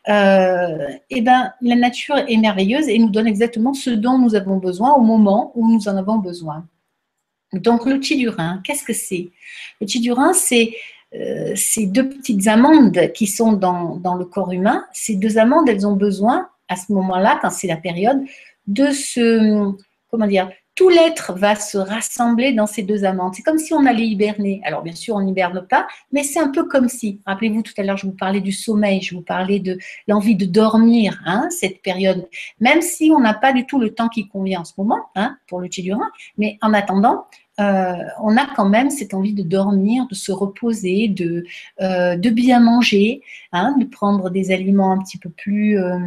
[0.07, 4.57] Euh, et ben, la nature est merveilleuse et nous donne exactement ce dont nous avons
[4.57, 6.67] besoin au moment où nous en avons besoin.
[7.53, 9.31] Donc, le du rein, qu'est-ce que c'est?
[9.81, 10.75] Le du rein, c'est
[11.15, 14.85] euh, ces deux petites amandes qui sont dans, dans, le corps humain.
[14.91, 18.21] Ces deux amandes, elles ont besoin, à ce moment-là, quand c'est la période,
[18.67, 19.71] de se,
[20.09, 23.35] comment dire, tout l'être va se rassembler dans ces deux amandes.
[23.35, 24.61] C'est comme si on allait hiberner.
[24.63, 27.21] Alors bien sûr, on n'hiberne pas, mais c'est un peu comme si.
[27.25, 30.45] Rappelez-vous, tout à l'heure, je vous parlais du sommeil, je vous parlais de l'envie de
[30.45, 32.27] dormir, hein, cette période.
[32.59, 35.37] Même si on n'a pas du tout le temps qui convient en ce moment, hein,
[35.47, 37.25] pour le rein, mais en attendant,
[37.59, 41.45] euh, on a quand même cette envie de dormir, de se reposer, de,
[41.81, 45.99] euh, bien manger, hein, de prendre des aliments un petit peu plus, euh,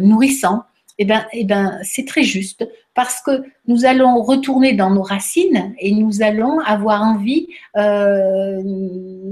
[0.00, 0.62] nourrissants
[0.98, 5.74] eh ben, eh ben, c'est très juste parce que nous allons retourner dans nos racines
[5.78, 8.60] et nous allons avoir envie, euh,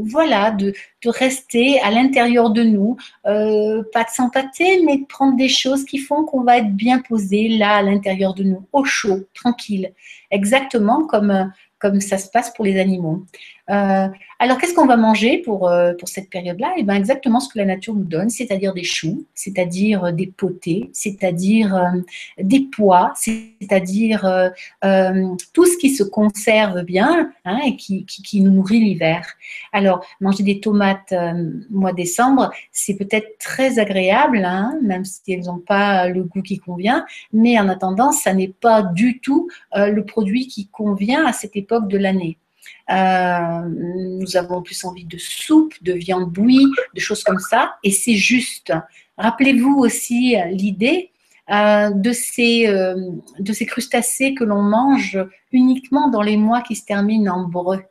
[0.05, 0.73] voilà, de,
[1.07, 2.97] rester à l'intérieur de nous,
[3.27, 6.99] euh, pas de s'empâter, mais de prendre des choses qui font qu'on va être bien
[6.99, 9.93] posé là à l'intérieur de nous, au chaud, tranquille,
[10.33, 13.27] exactement comme comme ça se passe pour les animaux.
[13.69, 16.73] Euh, alors, qu'est-ce qu'on va manger pour, euh, pour cette période-là?
[16.77, 20.27] Eh bien, exactement ce que la nature nous donne, c'est-à-dire des choux, c'est-à-dire euh, des
[20.27, 21.93] potés, c'est-à-dire
[22.39, 24.26] des pois, c'est-à-dire
[25.53, 29.27] tout ce qui se conserve bien hein, et qui, nous nourrit l'hiver.
[29.73, 31.15] Alors, manger des tomates
[31.71, 36.59] mois décembre, c'est peut-être très agréable, hein, même si elles n'ont pas le goût qui
[36.59, 41.57] convient, mais en attendant, ça n'est pas du tout le produit qui convient à cette
[41.57, 42.39] époque de l'année.
[42.91, 47.77] Euh, nous avons plus envie de soupe, de viande bouillie, de choses comme ça.
[47.83, 48.73] Et c'est juste.
[49.19, 51.11] Rappelez-vous aussi l'idée
[51.51, 52.95] euh, de, ces, euh,
[53.39, 55.19] de ces crustacés que l'on mange
[55.53, 57.83] uniquement dans les mois qui se terminent en breu.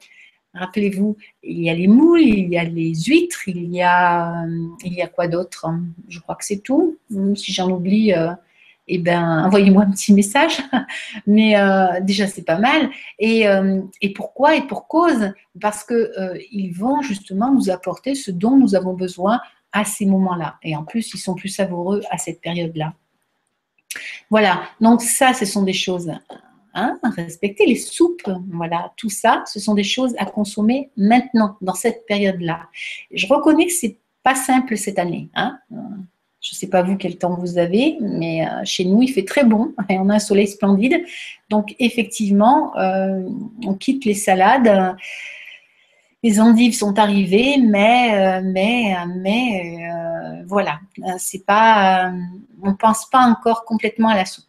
[0.54, 4.46] Rappelez-vous, il y a les moules, il y a les huîtres, il y a,
[4.84, 5.68] il y a quoi d'autre
[6.08, 6.98] Je crois que c'est tout.
[7.36, 8.13] Si j'en oublie,
[8.88, 10.58] eh ben, envoyez-moi un petit message.
[11.28, 12.89] Mais euh, déjà, c'est pas mal.
[13.20, 15.34] Et, euh, et, pourquoi Et pour cause?
[15.60, 19.39] Parce qu'ils euh, ils vont justement nous apporter ce dont nous avons besoin
[19.72, 20.56] à ces moments-là.
[20.63, 22.94] Et en plus, ils sont plus savoureux à cette période-là.
[24.29, 24.63] Voilà.
[24.81, 26.12] Donc ça, ce sont des choses
[26.73, 27.65] hein, à respecter.
[27.65, 32.62] Les soupes, voilà, tout ça, ce sont des choses à consommer maintenant, dans cette période-là.
[33.12, 35.29] Je reconnais que c'est pas simple cette année.
[35.36, 35.60] Hein
[36.45, 39.25] je ne sais pas vous quel temps vous avez, mais euh, chez nous, il fait
[39.25, 41.03] très bon et on a un soleil splendide.
[41.49, 43.23] Donc, effectivement, euh,
[43.65, 44.95] on quitte les salades.
[46.21, 49.89] Les endives sont arrivées, mais, euh, mais, mais
[50.45, 50.79] voilà,
[51.17, 52.12] c'est pas,
[52.62, 54.45] on ne pense pas encore complètement à la soupe.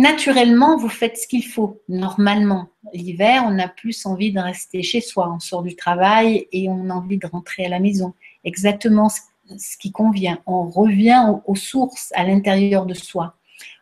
[0.00, 2.68] Naturellement, vous faites ce qu'il faut, normalement.
[2.94, 5.30] L'hiver, on a plus envie de rester chez soi.
[5.30, 8.14] On sort du travail et on a envie de rentrer à la maison.
[8.44, 10.38] Exactement ce qui convient.
[10.46, 13.34] On revient aux, sources à l'intérieur de soi.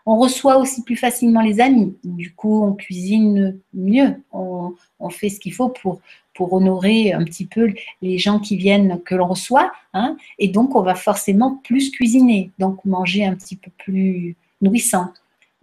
[0.06, 1.96] On reçoit aussi plus facilement les amis.
[2.02, 4.16] Du coup, on cuisine mieux.
[4.32, 4.74] On,
[5.10, 6.00] fait ce qu'il faut pour,
[6.38, 9.72] pour honorer un petit peu les gens qui viennent, que l'on reçoit.
[9.92, 10.16] Hein.
[10.38, 12.52] et donc, on va forcément plus cuisiner.
[12.60, 15.12] Donc, manger un petit peu plus nourrissant.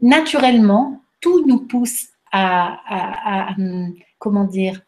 [0.01, 3.55] Naturellement, tout nous pousse à,
[4.19, 4.81] comment dire,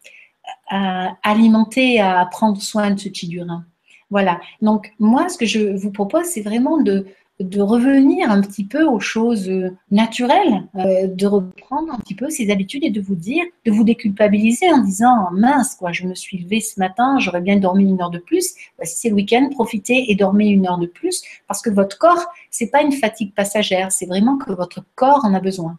[0.68, 3.64] à alimenter, à prendre soin de ce petit durin.
[4.10, 4.42] Voilà.
[4.60, 7.06] Donc, moi, ce que je vous propose, c'est vraiment de,
[7.40, 9.50] de revenir un petit peu aux choses
[9.90, 13.84] naturelles, euh, de reprendre un petit peu ces habitudes et de vous dire, de vous
[13.84, 18.00] déculpabiliser en disant mince quoi, je me suis levée ce matin, j'aurais bien dormi une
[18.02, 18.54] heure de plus.
[18.78, 21.96] Bah, si c'est le week-end, profitez et dormez une heure de plus parce que votre
[21.98, 25.78] corps, c'est pas une fatigue passagère, c'est vraiment que votre corps en a besoin.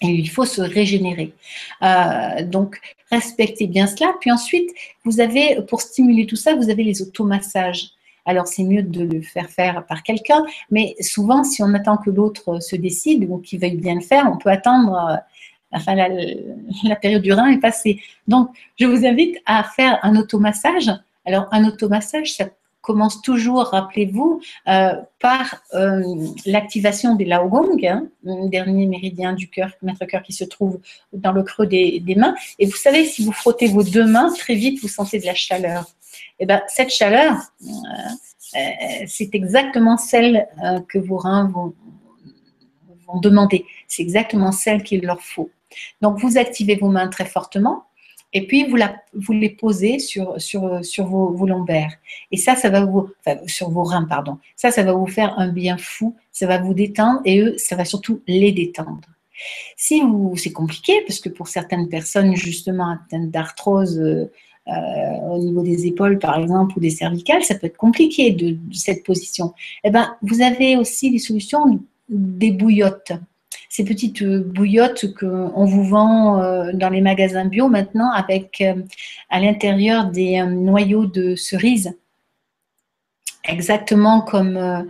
[0.00, 1.32] Et il faut se régénérer.
[1.82, 4.12] Euh, donc, respectez bien cela.
[4.20, 4.68] Puis ensuite,
[5.04, 7.90] vous avez, pour stimuler tout ça, vous avez les automassages.
[8.24, 12.10] Alors, c'est mieux de le faire faire par quelqu'un, mais souvent, si on attend que
[12.10, 15.16] l'autre se décide ou qu'il veuille bien le faire, on peut attendre, euh,
[15.72, 16.08] enfin, la,
[16.84, 18.00] la, période du rein est passée.
[18.28, 20.90] Donc, je vous invite à faire un automassage.
[21.24, 22.46] Alors, un automassage, ça
[22.82, 26.02] commence toujours, rappelez-vous, euh, par euh,
[26.44, 30.80] l'activation des Laogong, hein, dernier méridien du cœur, maître cœur qui se trouve
[31.12, 32.34] dans le creux des, mains.
[32.58, 35.34] Et vous savez, si vous frottez vos deux mains, très vite, vous sentez de la
[35.34, 35.86] chaleur.
[36.42, 38.58] Eh bien, cette chaleur, euh,
[39.06, 40.48] c'est exactement celle
[40.88, 41.72] que vos reins vont,
[43.20, 43.64] demander.
[43.86, 45.50] C'est exactement celle qu'il leur faut.
[46.00, 47.84] Donc, vous activez vos mains très fortement
[48.32, 51.92] et puis vous, les posez sur, sur vos, lombaires.
[52.32, 53.08] Et ça, ça va vous,
[53.46, 54.38] sur vos reins, pardon.
[54.56, 56.16] Ça, ça va vous faire un bien fou.
[56.32, 59.06] Ça va vous détendre et eux, ça va surtout les détendre.
[59.76, 64.26] Si vous, c'est compliqué parce que pour certaines personnes justement atteintes d'arthrose euh, euh,
[64.66, 69.04] au niveau des épaules par exemple ou des cervicales, ça peut être compliqué de, cette
[69.04, 69.54] position.
[69.84, 73.12] Eh ben, vous avez aussi des solutions des bouillottes
[73.72, 78.74] ces petites euh, bouillottes qu'on vous vend euh, dans les magasins bio maintenant avec euh,
[79.30, 81.96] à l'intérieur des noyaux de cerises.
[83.44, 84.86] Exactement comme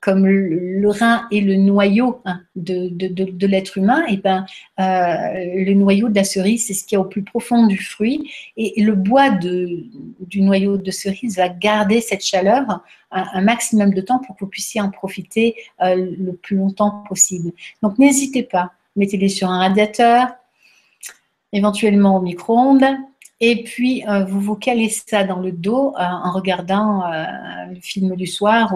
[0.00, 4.46] comme le, rein est le noyau hein, de, l'être humain, et ben,
[4.78, 8.30] euh, le noyau de la cerise, c'est ce qui est au plus profond du fruit.
[8.56, 14.18] Et, le bois du noyau de cerise va garder cette chaleur un, maximum de temps
[14.20, 17.52] pour que vous puissiez en profiter euh, le plus longtemps possible.
[17.82, 20.28] Donc n'hésitez pas, mettez-les sur un radiateur,
[21.52, 22.84] éventuellement au micro-ondes.
[23.42, 27.24] Et puis, euh, vous vous calez ça dans le dos euh, en regardant euh,
[27.70, 28.74] le film du soir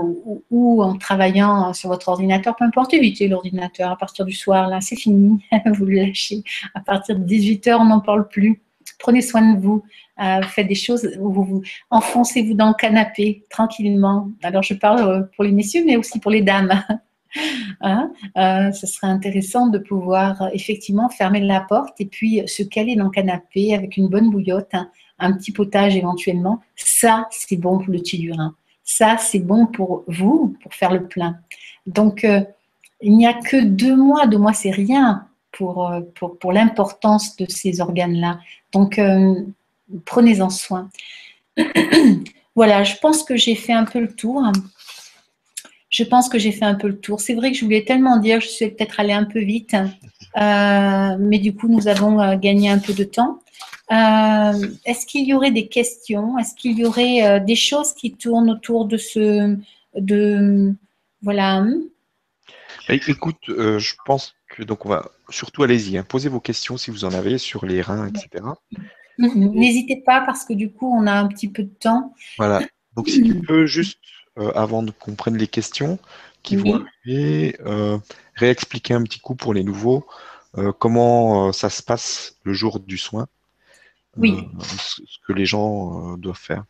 [0.50, 4.80] ou, en travaillant sur votre ordinateur, peu importe, évitez l'ordinateur à partir du soir, là,
[4.80, 6.42] c'est fini, vous le lâchez.
[6.74, 8.62] À partir de 18h, on n'en parle plus.
[8.98, 9.82] Prenez soin de vous,
[10.48, 14.30] faites des choses, vous, vous enfoncez-vous dans le canapé tranquillement.
[14.42, 16.82] Alors, je parle pour les messieurs, mais aussi pour les dames.
[17.80, 22.62] Hein, euh, ce serait intéressant de pouvoir euh, effectivement fermer la porte et puis se
[22.62, 24.74] caler dans le canapé avec une bonne bouillotte,
[25.18, 26.60] un petit potage éventuellement.
[26.76, 28.00] Ça, c'est bon pour le
[28.34, 28.54] rein.
[28.84, 31.38] Ça, c'est bon pour vous, pour faire le plein.
[31.86, 32.40] Donc, euh,
[33.00, 34.26] il n'y a que deux mois.
[34.26, 38.38] Deux mois, c'est rien pour, pour, pour l'importance de ces organes-là.
[38.72, 39.00] Donc,
[40.04, 40.90] prenez-en soin.
[42.56, 44.42] voilà, je pense que j'ai fait un peu le tour
[45.94, 47.20] je pense que j'ai fait un peu le tour.
[47.20, 51.16] C'est vrai que je voulais tellement dire, je suis peut-être allée un peu vite, euh,
[51.20, 53.38] mais du coup, nous avons euh, gagné un peu de temps.
[53.92, 56.36] Euh, est-ce qu'il y aurait des questions?
[56.36, 59.56] Est-ce qu'il y aurait des choses qui tournent autour de ce,
[59.96, 60.74] de,
[61.22, 61.64] voilà.
[62.88, 67.04] Écoute, je pense que donc on va surtout allez-y, hein, posez vos questions si vous
[67.04, 68.44] en avez sur les reins, etc.
[69.18, 72.14] N'hésitez pas parce que du coup on a un petit peu de temps.
[72.36, 72.62] Voilà.
[72.96, 74.00] Donc si tu peux juste
[74.36, 76.00] euh, avant qu'on prenne les questions
[76.42, 77.98] qui vont arriver, euh,
[78.34, 80.04] réexpliquer un petit coup pour les nouveaux
[80.58, 83.28] euh, comment ça se passe le jour du soin,
[84.16, 84.48] oui.
[84.60, 86.64] ce que les gens doivent faire.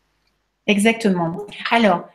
[0.66, 1.46] Exactement.
[1.70, 2.06] Alors,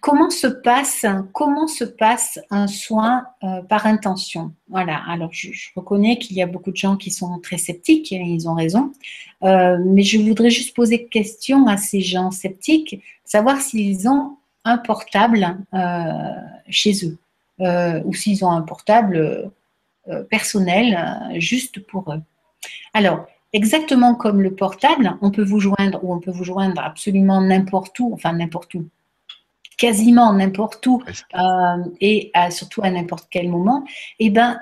[0.00, 3.24] comment se passe comment se passe un soin
[3.68, 4.52] par intention?
[4.68, 5.02] Voilà.
[5.08, 8.48] Alors je, reconnais qu'il y a beaucoup de gens qui sont très sceptiques et ils
[8.48, 8.92] ont raison,
[9.42, 14.37] mais je voudrais juste poser question à ces gens sceptiques, savoir s'ils ont
[14.68, 16.12] un portable euh,
[16.68, 17.18] chez eux,
[17.60, 19.50] euh, ou s'ils ont un portable
[20.08, 20.96] euh, personnel
[21.36, 22.20] juste pour eux.
[22.92, 27.40] Alors, exactement comme le portable, on peut vous joindre ou on peut vous joindre absolument
[27.40, 28.86] n'importe où, enfin n'importe où,
[29.78, 31.02] quasiment n'importe où
[32.00, 33.84] et surtout à n'importe quel moment,
[34.18, 34.60] et eh ben,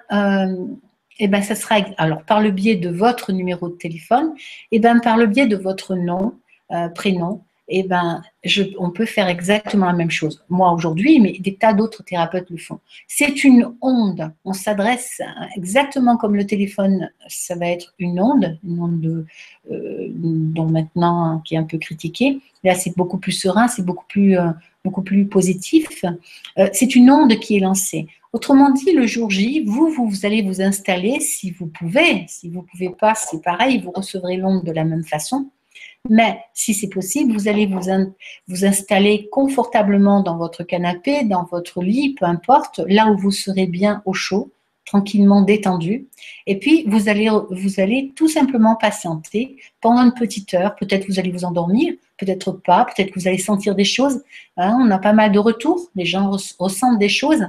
[1.19, 4.35] eh ben, ça sera alors par le biais de votre numéro de téléphone,
[4.71, 6.35] et eh ben par le biais de votre nom,
[6.95, 8.23] prénom, eh ben,
[8.79, 10.45] on peut faire exactement la même chose.
[10.49, 12.79] Moi aujourd'hui, mais des tas d'autres thérapeutes le font.
[13.09, 14.33] C'est une onde.
[14.45, 15.21] On s'adresse
[15.57, 19.27] exactement comme le téléphone, ça va être une onde, une onde
[19.73, 22.39] euh, dont maintenant qui est un peu critiquée.
[22.63, 24.51] Là, c'est beaucoup plus serein, c'est beaucoup plus, euh,
[24.85, 26.05] beaucoup plus positif.
[26.59, 28.07] Euh, c'est une onde qui est lancée.
[28.33, 32.27] Autrement dit, le jour J, vous, vous, vous allez vous installer si vous pouvez.
[32.29, 35.51] Si vous ne pouvez pas, c'est pareil, vous recevrez l'onde de la même façon.
[36.09, 42.15] Mais si c'est possible, vous allez vous, installer confortablement dans votre canapé, dans votre lit,
[42.15, 44.53] peu importe, là où vous serez bien au chaud,
[44.85, 46.07] tranquillement détendu.
[46.47, 50.77] Et puis, vous allez, vous allez tout simplement patienter pendant une petite heure.
[50.77, 54.23] Peut-être vous allez vous endormir, peut-être pas, peut-être que vous allez sentir des choses.
[54.57, 57.47] Hein, on a pas mal de retours, les gens ressentent des choses.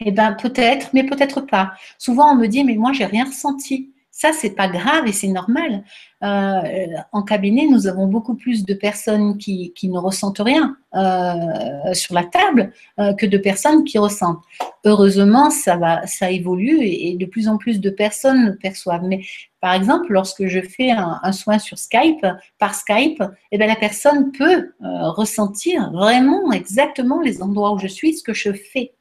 [0.00, 1.72] Eh bien, peut-être, mais peut-être pas.
[1.98, 3.90] Souvent, on me dit, mais moi, j'ai rien ressenti.
[4.20, 5.82] Ça, c'est pas grave et c'est normal.
[6.22, 12.14] Euh, en cabinet, nous avons beaucoup plus de personnes qui, ne ressentent rien euh, sur
[12.14, 14.42] la table euh, que de personnes qui ressentent.
[14.84, 19.04] Heureusement, ça va, ça évolue et, de plus en plus de personnes perçoivent.
[19.04, 19.22] Mais
[19.62, 22.26] par exemple, lorsque je fais un, soin sur Skype,
[22.58, 28.18] par Skype, eh bien, la personne peut ressentir vraiment exactement les endroits où je suis,
[28.18, 28.92] ce que je fais.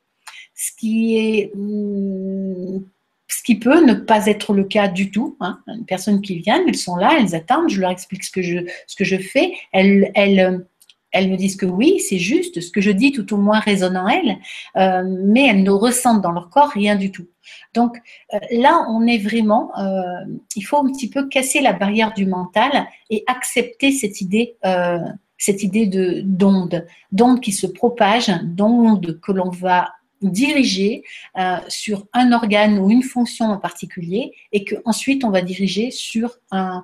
[0.55, 2.79] Ce qui est hmm,
[3.29, 5.37] ce qui peut ne pas être le cas du tout.
[5.39, 5.59] Hein.
[5.67, 8.59] Une personne qui vient, elles sont là, elles attendent, je leur explique ce que je,
[8.87, 10.65] ce que je fais, elles, elles,
[11.11, 13.97] elles me disent que oui, c'est juste, ce que je dis tout au moins résonne
[13.97, 14.37] en elles,
[14.77, 17.27] euh, mais elles ne ressentent dans leur corps rien du tout.
[17.73, 17.97] Donc
[18.33, 20.25] euh, là, on est vraiment, euh,
[20.55, 24.57] il faut un petit peu casser la barrière du mental et accepter cette idée,
[25.37, 31.03] cette idée de d'onde, d'onde qui se propage, d'onde que l'on va diriger
[31.37, 36.37] euh, sur un organe ou une fonction en particulier et qu'ensuite on va diriger sur
[36.51, 36.83] un,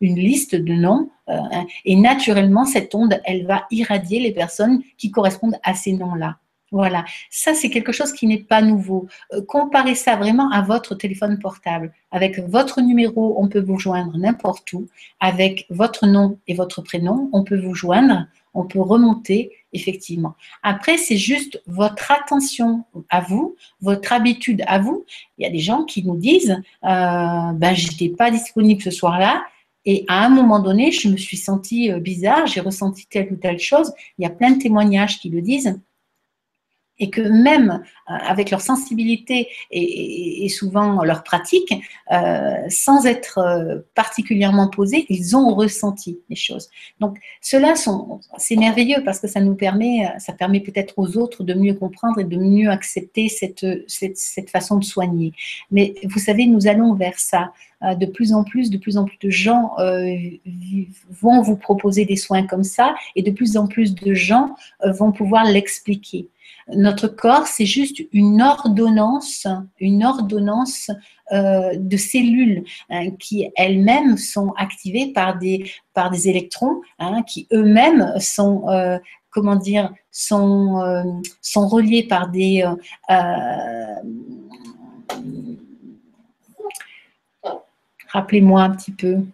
[0.00, 1.38] une liste de noms euh,
[1.84, 6.38] et naturellement cette onde elle va irradier les personnes qui correspondent à ces noms-là.
[6.72, 9.08] Voilà, ça c'est quelque chose qui n'est pas nouveau.
[9.32, 11.92] Euh, comparez ça vraiment à votre téléphone portable.
[12.12, 14.86] Avec votre numéro, on peut vous joindre n'importe où.
[15.18, 20.34] Avec votre nom et votre prénom, on peut vous joindre, on peut remonter effectivement.
[20.62, 25.04] Après, c'est juste votre attention à vous, votre habitude à vous.
[25.38, 28.90] Il y a des gens qui nous disent, euh, ben, je n'étais pas disponible ce
[28.90, 29.44] soir-là.
[29.86, 33.36] Et à un moment donné, je me suis sentie euh, bizarre, j'ai ressenti telle ou
[33.36, 33.92] telle chose.
[34.18, 35.80] Il y a plein de témoignages qui le disent
[37.00, 41.72] et que même euh, avec leur sensibilité et, souvent leur pratique,
[42.12, 46.68] euh, sans être euh, particulièrement posés, ils ont ressenti les choses.
[47.00, 47.74] Donc cela
[48.36, 52.20] c'est merveilleux parce que ça nous permet, ça permet peut-être aux autres de mieux comprendre
[52.20, 55.32] et de mieux accepter cette, cette, cette façon de soigner.
[55.70, 59.18] Mais vous savez, nous allons vers ça de plus en plus, de plus en plus
[59.20, 59.74] de gens
[61.08, 65.12] vont vous proposer des soins comme ça et de plus en plus de gens vont
[65.12, 66.28] pouvoir l'expliquer.
[66.74, 69.46] Notre corps, c'est juste une ordonnance,
[69.78, 70.90] une ordonnance
[71.32, 77.46] euh, de cellules hein, qui elles-mêmes sont activées par des, par des électrons hein, qui
[77.52, 78.98] eux-mêmes sont, euh,
[79.30, 81.02] comment dire, sont, euh,
[81.40, 82.64] sont reliés par des
[88.08, 89.14] Rappelez-moi un petit peu.
[89.14, 89.26] Vous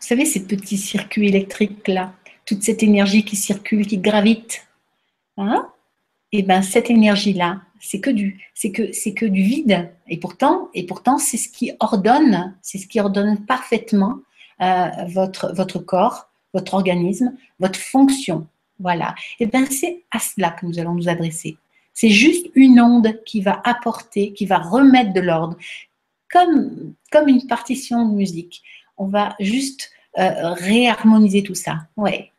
[0.00, 2.14] savez, ces petits circuits électriques-là
[2.46, 4.66] toute cette énergie qui circule, qui gravite,
[5.36, 5.68] hein,
[6.32, 9.90] et eh ben cette énergie-là, c'est que du, c'est que c'est que du vide.
[10.08, 14.18] Et pourtant, et pourtant, c'est ce qui ordonne, c'est ce qui ordonne parfaitement
[14.60, 18.46] euh, votre votre corps, votre organisme, votre fonction.
[18.80, 19.14] Voilà.
[19.38, 21.56] Et eh ben c'est à cela que nous allons nous adresser.
[21.94, 25.56] C'est juste une onde qui va apporter, qui va remettre de l'ordre,
[26.30, 28.62] comme comme une partition de musique.
[28.98, 31.86] On va juste euh, réharmoniser tout ça.
[31.96, 32.32] Ouais.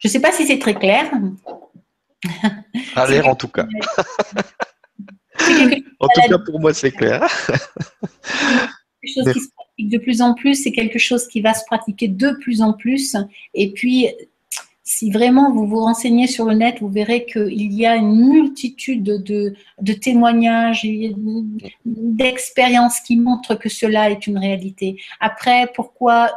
[0.00, 1.10] Je ne sais pas si c'est très clair.
[2.96, 3.66] À l'air en tout cas.
[6.00, 7.20] en tout cas, pour moi, c'est clair.
[9.02, 11.64] quelque chose qui se pratique de plus en plus, c'est quelque chose qui va se
[11.66, 13.14] pratiquer de plus en plus.
[13.54, 14.08] Et puis,
[14.82, 19.02] si vraiment vous vous renseignez sur le net, vous verrez qu'il y a une multitude
[19.02, 20.86] de, de témoignages,
[21.84, 24.96] d'expériences qui montrent que cela est une réalité.
[25.20, 26.30] Après, pourquoi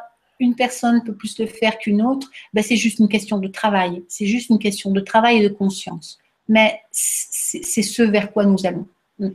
[0.44, 4.04] une personne peut plus le faire qu'une autre, ben c'est juste une question de travail.
[4.08, 6.20] C'est juste une question de travail et de conscience.
[6.48, 8.88] Mais c'est ce vers quoi nous allons.
[9.20, 9.30] Mm.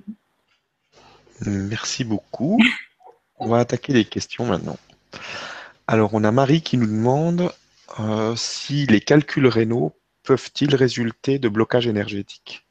[1.47, 2.59] Merci beaucoup.
[3.39, 4.77] On va attaquer les questions maintenant.
[5.87, 7.53] Alors, on a Marie qui nous demande
[7.99, 9.95] euh, si les calculs rénaux
[10.25, 12.67] peuvent-ils résulter de blocage énergétique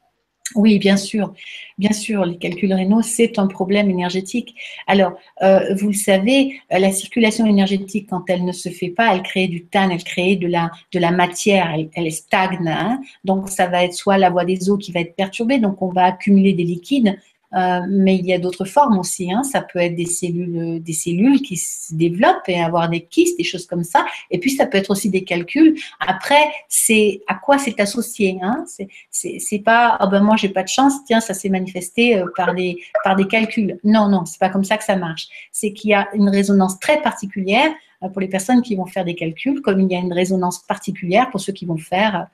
[0.54, 1.34] oui, bien sûr.
[1.76, 4.54] Bien sûr, les calculs rénaux, c'est un problème énergétique.
[4.86, 9.14] Alors, euh, vous le savez, euh, la circulation énergétique, quand elle ne se fait pas,
[9.14, 12.66] elle crée du tan, elle crée de la, de la matière, elle, stagne.
[12.66, 13.00] Hein.
[13.24, 15.88] donc, ça va être soit la voie des eaux qui va être perturbée, donc on
[15.92, 17.16] va accumuler des liquides
[17.54, 19.32] euh, mais il y a d'autres formes aussi.
[19.32, 19.42] Hein.
[19.42, 23.44] Ça peut être des cellules, des cellules qui se développent et avoir des kystes, des
[23.44, 24.06] choses comme ça.
[24.30, 25.78] Et puis ça peut être aussi des calculs.
[26.00, 28.38] Après, c'est à quoi c'est associé.
[28.42, 28.64] Hein?
[29.10, 30.92] C'est pas oh ben moi j'ai pas de chance.
[31.06, 33.78] Tiens, ça s'est manifesté euh, par des par des calculs.
[33.84, 35.28] Non, non, c'est pas comme ça que ça marche.
[35.52, 37.70] C'est qu'il y a une résonance très particulière
[38.02, 40.60] euh, pour les personnes qui vont faire des calculs, comme il y a une résonance
[40.60, 42.24] particulière pour ceux qui vont faire euh,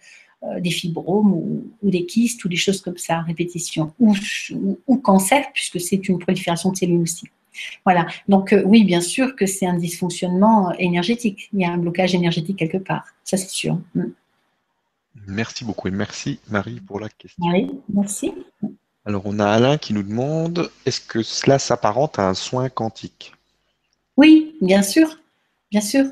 [0.60, 4.14] des fibromes ou, des kystes ou des choses comme ça, répétition, ou,
[4.86, 7.26] ou, cancer, puisque c'est une prolifération de cellules aussi.
[7.84, 11.78] Voilà, donc euh, oui, bien sûr que c'est un dysfonctionnement énergétique, il y a un
[11.78, 13.78] blocage énergétique quelque part, ça c'est sûr.
[13.94, 14.04] Mm.
[15.28, 17.46] Merci beaucoup et merci Marie pour la question.
[17.46, 18.32] Marie, merci.
[19.04, 23.32] Alors on a Alain qui nous demande, est-ce que cela s'apparente à un soin quantique?
[24.16, 25.18] Oui, bien sûr,
[25.70, 26.06] bien sûr,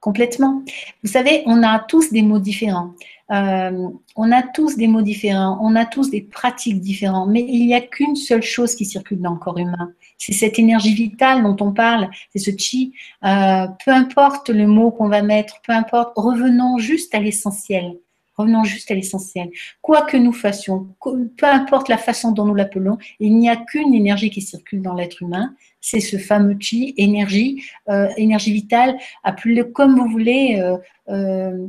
[0.00, 0.62] complètement.
[1.02, 2.94] Vous savez, on a tous des mots différents.
[3.32, 7.66] Euh, on a tous des mots différents, on a tous des pratiques différentes, mais il
[7.66, 9.92] n'y a qu'une seule chose qui circule dans le corps humain.
[10.16, 12.92] C'est cette énergie vitale dont on parle, c'est ce chi.
[13.24, 17.96] Euh, peu importe le mot qu'on va mettre, peu importe, revenons juste à l'essentiel.
[18.36, 19.50] Revenons juste à l'essentiel.
[19.80, 23.94] Quoi que nous fassions, peu importe la façon dont nous l'appelons, il n'y a qu'une
[23.94, 29.64] énergie qui circule dans l'être humain, c'est ce fameux chi, énergie, euh, énergie vitale, appelez-le
[29.64, 30.76] comme vous voulez, euh,
[31.08, 31.68] euh,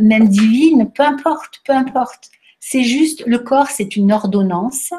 [0.00, 2.30] même divine, peu importe, peu importe.
[2.58, 4.92] C'est juste, le corps, c'est une ordonnance,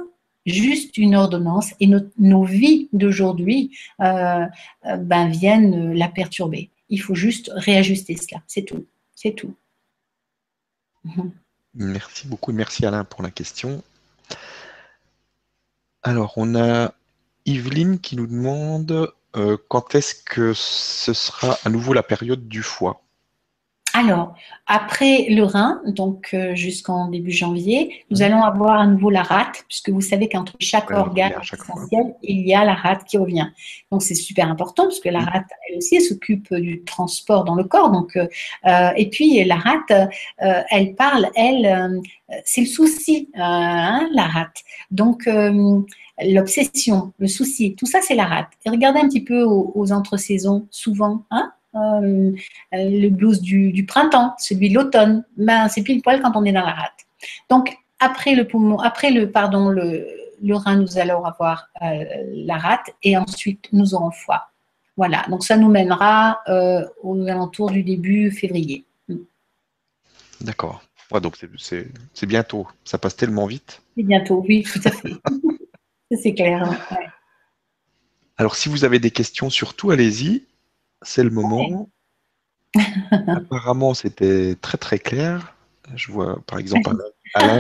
[0.46, 4.50] juste une ordonnance, et nos vies d'aujourd'hui ben,
[5.30, 6.70] viennent la perturber.
[6.90, 8.86] Il faut juste réajuster cela, c'est tout,
[9.16, 9.54] c'est tout.
[11.74, 13.84] Merci beaucoup, merci Alain pour la question.
[16.04, 16.94] Alors, on a
[17.46, 22.64] Yveline qui nous demande euh, quand est-ce que ce sera à nouveau la période du
[22.64, 23.02] foie?
[24.00, 24.34] Alors,
[24.66, 29.66] après le rein, donc euh, jusqu'en début janvier, nous allons avoir à nouveau la rate,
[29.68, 33.50] puisque vous savez qu'entre chaque organe essentiel, il y a la rate qui revient.
[33.92, 35.30] Donc, c'est super important, parce que la mhm.
[35.30, 37.92] rate, elle aussi, elle s'occupe du transport dans le corps.
[37.92, 38.28] Donc, euh,
[38.68, 42.02] euh, et puis, la rate, elle parle, elle,
[42.46, 44.64] c'est le souci, hein, la rate.
[44.92, 45.28] Donc,
[46.22, 48.50] l'obsession, le souci, tout ça, c'est la rate.
[48.66, 52.32] Et regardez un petit peu aux, aux entre-saisons, souvent, hein, euh,
[52.72, 55.24] le blues du, printemps, celui de l'automne.
[55.38, 57.06] Ben, c'est pile poil quand on est dans la rate.
[57.50, 60.08] Donc, après le poumon, après le, pardon, le,
[60.50, 62.04] rein, nous allons avoir euh,
[62.34, 64.50] la rate et ensuite nous aurons le foie.
[64.98, 68.86] Voilà, donc ça nous mènera euh, aux alentours du début février.
[70.42, 70.82] D'accord.
[71.22, 72.68] donc c'est bientôt.
[72.84, 73.82] Ça passe tellement vite.
[73.96, 75.14] C'est bientôt, oui, tout à fait.
[76.22, 76.70] c'est clair.
[78.38, 80.46] Alors, si vous avez des questions, surtout, allez-y
[81.02, 81.90] c'est le moment.
[83.28, 85.56] Apparemment, c'était très très clair.
[85.96, 86.96] Je vois par exemple
[87.34, 87.60] Alain,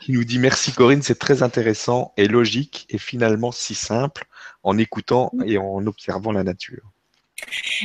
[0.00, 4.26] qui, nous dit, merci Corinne, c'est très intéressant et logique et finalement si simple
[4.62, 6.92] en écoutant et en observant la nature.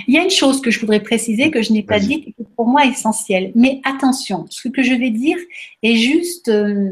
[0.08, 2.34] Il y a une chose que je voudrais préciser que je n'ai pas dit et
[2.34, 3.52] qui pour moi essentielle.
[3.56, 5.38] Mais attention, ce que je vais dire
[5.82, 6.92] est juste euh,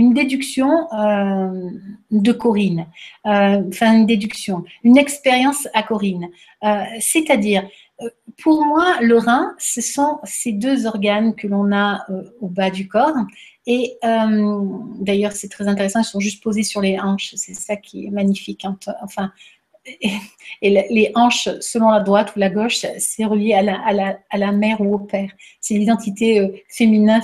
[0.00, 1.70] une déduction euh,
[2.10, 2.86] de Corinne,
[3.26, 6.28] euh, enfin une déduction, une expérience à Corinne.
[6.64, 7.68] Euh, c'est-à-dire,
[8.42, 12.06] pour moi, le rein, ce sont ces deux organes que l'on a
[12.40, 13.14] au bas du corps.
[13.66, 17.34] Et d'ailleurs, c'est très intéressant, ils sont juste posés sur les hanches.
[17.36, 18.64] C'est ça qui est magnifique.
[19.02, 19.32] Enfin,
[20.62, 24.18] et les hanches, selon la droite ou la gauche, c'est relié à la, à, la,
[24.28, 25.30] à la, mère ou au père.
[25.60, 27.20] C'est l'identité euh, féminin,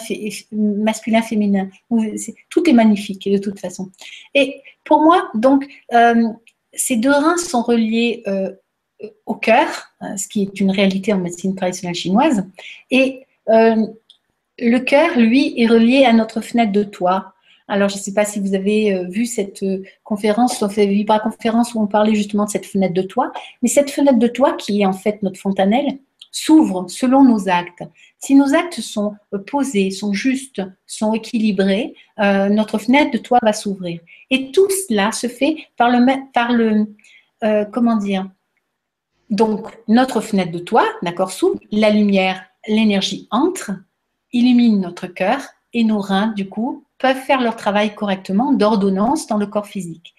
[0.53, 1.69] masculin, féminin.
[2.49, 3.91] Tout est magnifique de toute façon.
[4.35, 6.29] Et pour moi, donc, euh,
[6.73, 8.53] ces deux reins sont reliés euh,
[9.27, 9.67] au cœur,
[10.17, 12.47] ce qui est une réalité en médecine traditionnelle chinoise.
[12.91, 17.35] Et le cœur, lui, est relié à notre fenêtre de toit,
[17.69, 21.19] alors, je ne sais pas si vous avez euh, vu cette euh, conférence, on Vibra
[21.19, 23.33] conférence où on parlait justement de cette fenêtre de toit.
[23.63, 25.99] Mais cette fenêtre de toit, qui est en fait notre fontanelle,
[26.31, 27.83] s'ouvre selon nos actes.
[28.19, 33.53] Si nos actes sont euh, posés, sont justes, sont équilibrés, notre fenêtre de toit va
[33.53, 34.01] s'ouvrir.
[34.31, 36.87] Et tout cela se fait par le, par le
[37.73, 38.31] comment dire?
[39.29, 43.73] Donc, notre fenêtre de toit, d'accord, s'ouvre, la lumière, l'énergie entre,
[44.33, 45.43] illumine notre cœur
[45.75, 50.15] et nos reins, du coup, peuvent faire leur travail correctement d'ordonnance dans le corps physique.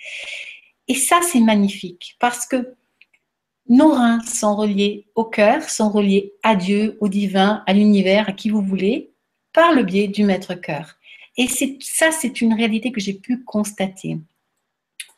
[0.87, 2.75] Et ça, c'est magnifique parce que
[3.69, 8.31] nos reins sont reliés au cœur, sont reliés à Dieu, au divin, à l'univers, à
[8.31, 9.11] qui vous voulez,
[9.53, 10.95] par le biais du maître cœur.
[11.35, 14.19] Et ça, c'est une réalité que j'ai pu constater.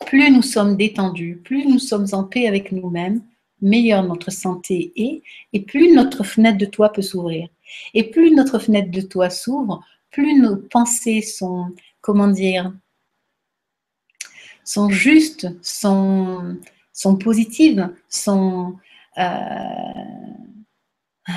[0.05, 3.21] Plus nous sommes détendus, plus nous sommes en paix avec nous-mêmes,
[3.61, 5.21] meilleure notre santé est,
[5.53, 7.49] et plus notre fenêtre de toit peut s'ouvrir.
[7.93, 12.73] Et plus notre fenêtre de toit s'ouvre, plus nos pensées sont, comment dire,
[14.63, 16.57] sont justes, sont,
[17.19, 18.77] positives, sont...
[19.17, 19.23] Euh,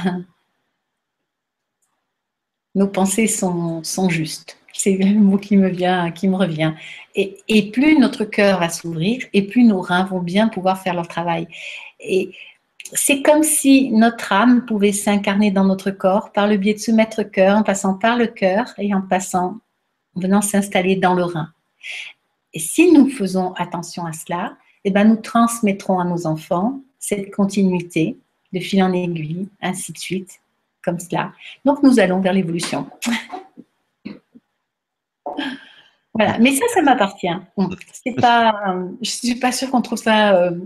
[2.74, 4.58] nos pensées sont, sont justes.
[4.74, 6.72] C'est le mot qui me vient, qui me revient.
[7.14, 10.94] Et, et plus notre cœur va s'ouvrir, et plus nos reins vont bien pouvoir faire
[10.94, 11.46] leur travail.
[12.00, 12.34] Et
[12.94, 16.90] c'est comme si notre âme pouvait s'incarner dans notre corps par le biais de ce
[16.90, 19.60] maître cœur, en passant par le cœur et en passant,
[20.14, 21.52] en venant s'installer dans le rein.
[22.52, 27.34] Et si nous faisons attention à cela, eh ben nous transmettrons à nos enfants cette
[27.34, 28.18] continuité
[28.52, 30.40] de fil en aiguille, ainsi de suite,
[30.84, 31.32] comme cela.
[31.64, 32.90] Donc nous allons vers l'évolution.
[36.14, 37.34] voilà, mais ça, ça m'appartient.
[37.92, 40.58] C'est pas, je suis pas sûre qu'on trouve ça euh,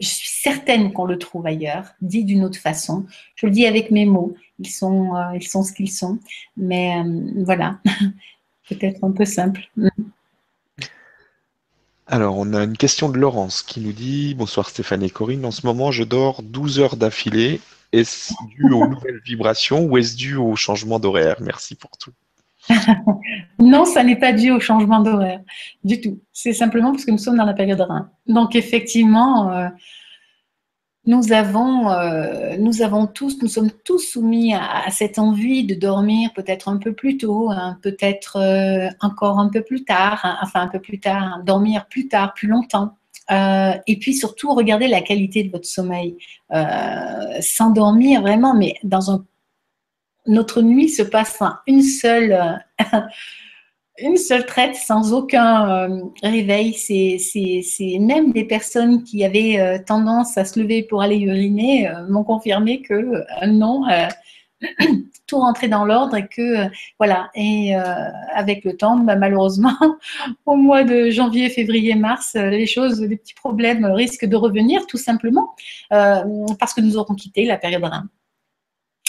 [0.00, 3.06] je suis certaine qu'on le trouve ailleurs, dit d'une autre façon.
[3.36, 4.34] Je le dis avec mes mots.
[4.58, 6.18] Ils sont, euh, ils sont ce qu'ils sont.
[6.56, 7.78] Mais euh, voilà,
[8.68, 9.70] peut-être un peu simple.
[12.06, 15.44] Alors, on a une question de Laurence qui nous dit Bonsoir Stéphane et Corinne.
[15.44, 17.60] En ce moment, je dors 12 heures d'affilée
[17.92, 21.36] Est-ce dû aux nouvelles vibrations ou est-ce dû au changement d'horaire?
[21.40, 22.12] Merci pour tout.
[23.58, 25.40] non, ça n'est pas dû au changement d'horaire
[25.82, 26.20] du tout.
[26.32, 28.10] C'est simplement parce que nous sommes dans la période rein.
[28.26, 29.68] Donc effectivement, euh,
[31.06, 36.30] nous avons, euh, nous avons tous, nous sommes tous soumis à, cette envie de dormir
[36.34, 40.62] peut-être un peu plus tôt, hein, peut-être euh, encore un peu plus tard, hein, enfin
[40.62, 42.96] un peu plus tard, dormir plus tard, plus longtemps.
[43.30, 46.16] et puis surtout, regarder la qualité de votre sommeil.
[47.40, 49.24] S'endormir vraiment, mais dans un
[50.26, 52.62] notre nuit se passe en une seule,
[54.16, 56.76] seule traite sans aucun euh, réveil.
[58.00, 62.24] Même des personnes qui avaient euh, tendance à se lever pour aller uriner euh, m'ont
[62.24, 63.84] confirmé que non,
[65.26, 66.68] tout rentrait dans l'ordre et que
[66.98, 67.30] voilà.
[67.34, 67.74] Et
[68.34, 69.76] avec le temps, bah, malheureusement,
[70.46, 74.96] au mois de janvier, février, mars, les choses, les petits problèmes risquent de revenir tout
[74.96, 75.54] simplement
[75.90, 78.08] parce que nous aurons quitté la période RIM.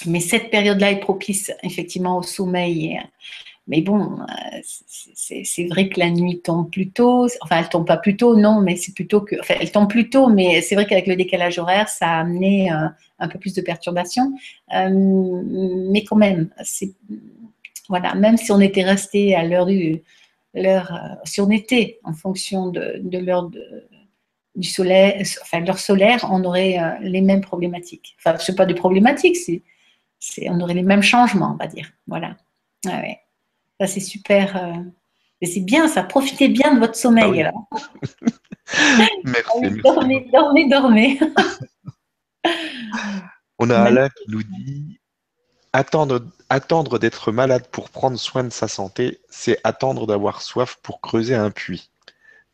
[0.06, 3.00] Mais cette période-là est propice effectivement au sommeil.
[3.68, 4.60] Mais bon, euh,
[5.16, 7.28] c'est vrai que la nuit tombe plus tôt.
[7.41, 9.39] Enfin, elle tombe pas plus tôt, non, mais c'est plutôt que.
[9.39, 12.72] Enfin, elle tombe plus tôt, mais c'est vrai qu'avec le décalage horaire, ça a amené
[12.72, 12.88] euh,
[13.18, 14.34] un peu plus de perturbations.
[14.76, 14.89] Euh,
[15.91, 16.50] mais quand même.
[17.89, 20.04] Voilà, même si on était resté à l'heure du.
[21.26, 23.50] Si on était en fonction de, de l'heure
[24.56, 28.16] du soleil, enfin l'heure solaire, on aurait les mêmes problématiques.
[28.20, 29.62] Enfin, c'est pas des problématiques, c'est
[30.47, 31.91] on aurait les mêmes changements, on va dire.
[32.07, 32.36] Voilà.
[32.88, 33.01] Ah
[33.80, 34.55] ça, c'est super.
[34.57, 34.73] Euh,
[35.41, 36.03] et c'est bien, ça.
[36.03, 37.43] Profitez bien de votre sommeil.
[37.43, 37.51] Ah
[39.23, 41.19] merci, Dormez, dormez, dormez.
[43.59, 44.99] on a Alain qui nous dit
[45.73, 51.01] attendre, attendre d'être malade pour prendre soin de sa santé, c'est attendre d'avoir soif pour
[51.01, 51.91] creuser un puits.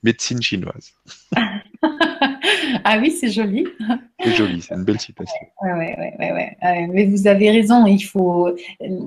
[0.04, 0.94] Médecine chinoise.
[2.84, 3.66] ah oui, c'est joli.
[4.20, 5.46] C'est joli, c'est une belle citation.
[5.62, 8.50] Ouais, ouais, ouais, Mais vous avez raison, il faut.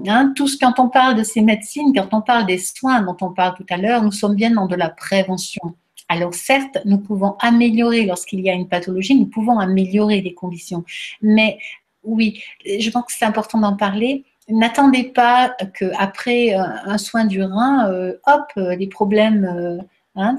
[0.07, 3.17] Hein, tout ce, quand on parle de ces médecines, quand on parle des soins dont
[3.21, 5.63] on parle tout à l'heure, nous sommes bien dans de la prévention.
[6.09, 10.85] Alors certes, nous pouvons améliorer lorsqu'il y a une pathologie, nous pouvons améliorer les conditions.
[11.23, 11.59] Mais
[12.03, 14.25] oui, je pense que c'est important d'en parler.
[14.49, 19.81] N'attendez pas qu'après un soin du rein, euh, hop, les problèmes
[20.17, 20.37] Hein,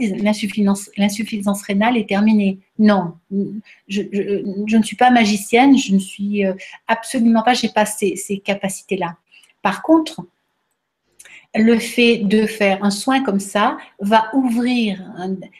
[0.97, 2.59] l'insuffisance rénale est terminée.
[2.79, 3.15] Non,
[3.89, 4.01] je,
[4.77, 6.53] ne suis pas magicienne, je ne suis euh,
[6.87, 9.17] absolument pas, j'ai pas ces, capacités-là.
[9.61, 10.21] Par contre,
[11.55, 15.03] le fait de faire un soin comme ça va ouvrir,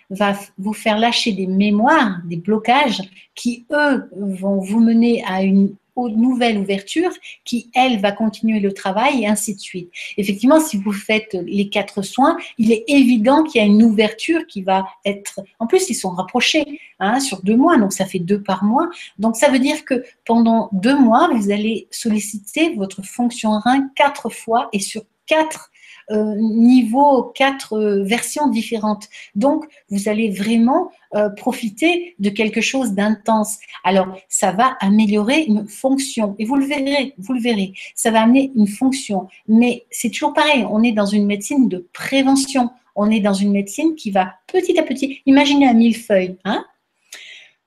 [0.09, 3.01] va vous faire lâcher des mémoires, des blocages
[3.33, 7.11] qui, eux, vont vous mener à une nouvelle ouverture
[7.43, 9.89] qui, elle, va continuer le travail et ainsi de suite.
[10.17, 14.45] Effectivement, si vous faites les quatre soins, il est évident qu'il y a une ouverture
[14.47, 15.39] qui va être...
[15.59, 18.89] En plus, ils sont rapprochés hein, sur deux mois, donc ça fait deux par mois.
[19.19, 24.29] Donc ça veut dire que pendant deux mois, vous allez solliciter votre fonction rein quatre
[24.29, 25.71] fois et sur quatre
[26.11, 29.09] euh, niveau, quatre euh, versions différentes.
[29.33, 33.57] Donc, vous allez vraiment euh, profiter de quelque chose d'intense.
[33.83, 36.35] Alors, ça va améliorer une fonction.
[36.37, 37.73] Et vous le verrez, vous le verrez.
[37.95, 39.27] Ça va amener une fonction.
[39.47, 40.63] Mais c'est toujours pareil.
[40.69, 42.69] On est dans une médecine de prévention.
[42.95, 45.21] On est dans une médecine qui va petit à petit.
[45.25, 46.65] Imaginez un millefeuille, hein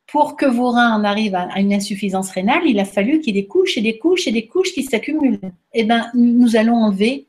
[0.09, 3.39] pour que vos reins en arrivent à une insuffisance rénale, il a fallu qu'il y
[3.39, 5.39] ait des couches et des couches et des couches qui s'accumulent.
[5.75, 7.27] Eh bien, nous allons enlever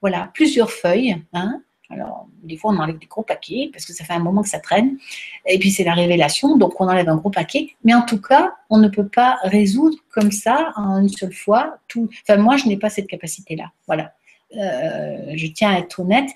[0.00, 1.16] voilà, plusieurs feuilles.
[1.32, 1.60] Hein.
[1.90, 4.48] Alors, des fois, on enlève des gros paquets parce que ça fait un moment que
[4.48, 4.98] ça traîne.
[5.46, 7.70] Et puis, c'est la révélation, donc on enlève un gros paquet.
[7.82, 11.78] Mais en tout cas, on ne peut pas résoudre comme ça, en une seule fois,
[11.88, 12.08] tout.
[12.22, 13.72] Enfin, moi, je n'ai pas cette capacité-là.
[13.86, 14.12] Voilà.
[14.56, 16.30] Euh, je tiens à être honnête.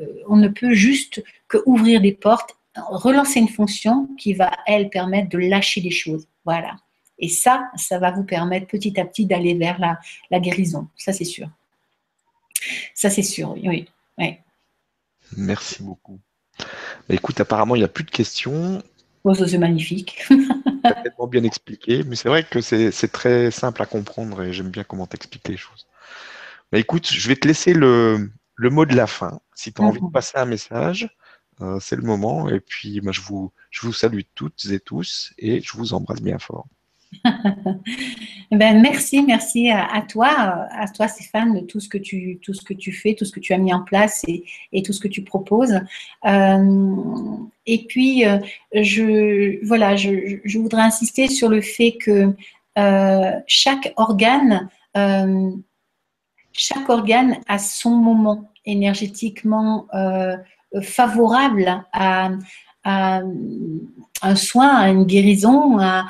[0.00, 2.56] Euh, on ne peut juste que ouvrir des portes,
[2.88, 6.26] relancer une fonction qui va, elle, permettre de lâcher des choses.
[6.44, 6.76] Voilà.
[7.18, 9.98] Et ça, ça va vous permettre petit à petit d'aller vers la,
[10.30, 10.88] la guérison.
[10.96, 11.48] Ça, c'est sûr.
[12.94, 13.86] Ça, c'est sûr, oui.
[15.36, 16.20] Merci beaucoup.
[16.58, 18.82] Bah, écoute, apparemment, il n'y a plus de questions.
[19.24, 20.24] Oh, c'est magnifique.
[21.02, 24.84] tellement bien expliqué, mais c'est vrai que c'est très simple à comprendre et j'aime bien
[24.84, 25.86] comment t'expliques les choses.
[26.70, 29.40] Bah, écoute, je vais te laisser le, mot de la fin.
[29.54, 30.12] Si tu as envie de mhm.
[30.12, 31.08] passer un message,
[31.60, 32.48] euh, c'est le moment.
[32.48, 36.38] Et puis, je, vous, je vous salue toutes et tous et je vous embrasse bien
[36.38, 36.66] fort.
[38.50, 42.64] ben, merci, merci à, toi, à toi Stéphane, de tout ce que tu, tout ce
[42.64, 45.08] que tu fais, tout ce que tu as mis en place et, tout ce que
[45.08, 45.80] tu proposes.
[46.26, 47.36] Euh,
[47.66, 48.38] et puis, euh,
[48.74, 52.34] je, voilà, je, voudrais insister sur le fait que
[52.78, 54.68] euh, chaque organe,
[56.52, 59.86] chaque organe a son moment énergétiquement
[60.82, 62.30] favorable à,
[64.22, 66.06] un soin, à une guérison, à,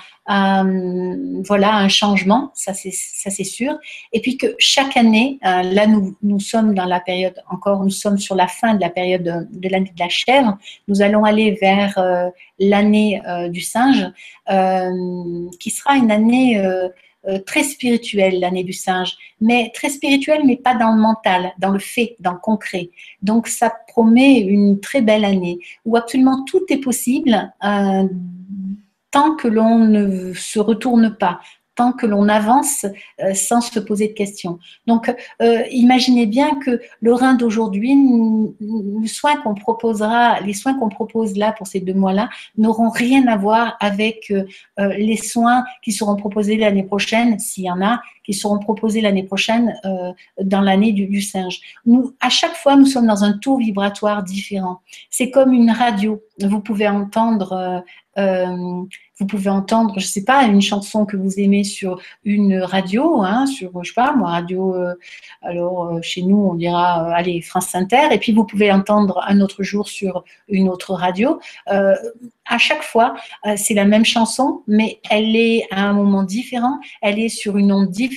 [1.44, 3.78] voilà, un changement, ça c'est, ça c'est sûr.
[4.12, 7.90] Et puis que chaque année, euh, là nous, nous sommes dans la période, encore nous
[7.90, 10.58] sommes sur la fin de la période de, l'année de la chèvre,
[10.88, 14.06] nous allons aller vers euh, l'année euh, du singe,
[15.58, 16.62] qui sera une année
[17.44, 21.78] très spirituelle, l'année du singe, mais très spirituelle, mais pas dans le mental, dans le
[21.78, 22.90] fait, dans le concret.
[23.22, 27.52] Donc ça promet une très belle année où absolument tout est possible
[29.10, 31.40] tant que l'on ne se retourne pas,
[31.76, 32.86] tant que l'on avance
[33.22, 34.58] euh, sans se poser de questions.
[34.86, 37.94] Donc, euh, imaginez bien que le rein d'aujourd'hui,
[38.60, 43.26] le soin qu'on proposera, les soins qu'on propose là pour ces deux mois-là, n'auront rien
[43.28, 44.44] à voir avec euh,
[44.96, 49.22] les soins qui seront proposés l'année prochaine, s'il y en a, qui seront proposés l'année
[49.22, 49.74] prochaine
[50.42, 51.60] dans l'année du, du, singe.
[51.86, 54.80] Nous, à chaque fois, nous sommes dans un taux vibratoire différent.
[55.10, 56.20] C'est comme une radio.
[56.40, 57.84] Vous pouvez entendre
[58.18, 58.84] euh,
[59.18, 63.22] vous pouvez entendre, je ne sais pas, une chanson que vous aimez sur une radio,
[63.22, 64.94] hein, sur, je sais pas, moi, radio, euh,
[65.40, 69.40] alors euh, chez nous, on dira, allez, France Inter, et puis vous pouvez entendre un
[69.40, 71.40] autre jour sur une autre radio.
[71.66, 73.16] à chaque fois,
[73.56, 77.72] c'est la même chanson, mais elle est à un moment différent, elle est sur une
[77.72, 78.15] onde différente,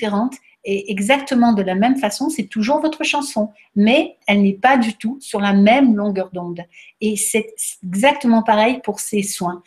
[0.66, 4.94] et exactement de la même façon, c'est toujours votre chanson, mais elle n'est pas du
[4.94, 6.62] tout sur la même longueur d'onde.
[7.00, 9.64] Et c'est exactement pareil pour ces soins.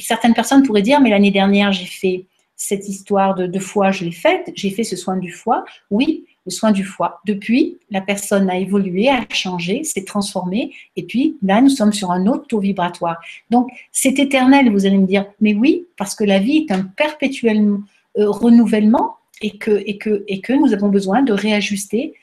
[0.00, 2.26] certaines personnes pourraient dire, mais l'année dernière, j'ai fait
[2.56, 5.64] cette histoire de, foie, je l'ai faite, j'ai fait ce soin du foie.
[5.90, 7.20] Oui, le soin du foie.
[7.24, 12.10] Depuis, la personne a évolué, a changé, s'est transformée, et puis là, nous sommes sur
[12.10, 13.20] un autre taux vibratoire.
[13.50, 16.82] Donc, c'est éternel, vous allez me dire, mais oui, parce que la vie est un
[16.82, 17.78] perpétuel
[18.18, 19.58] euh, renouvellement et
[19.98, 22.14] que, nous avons besoin de réajuster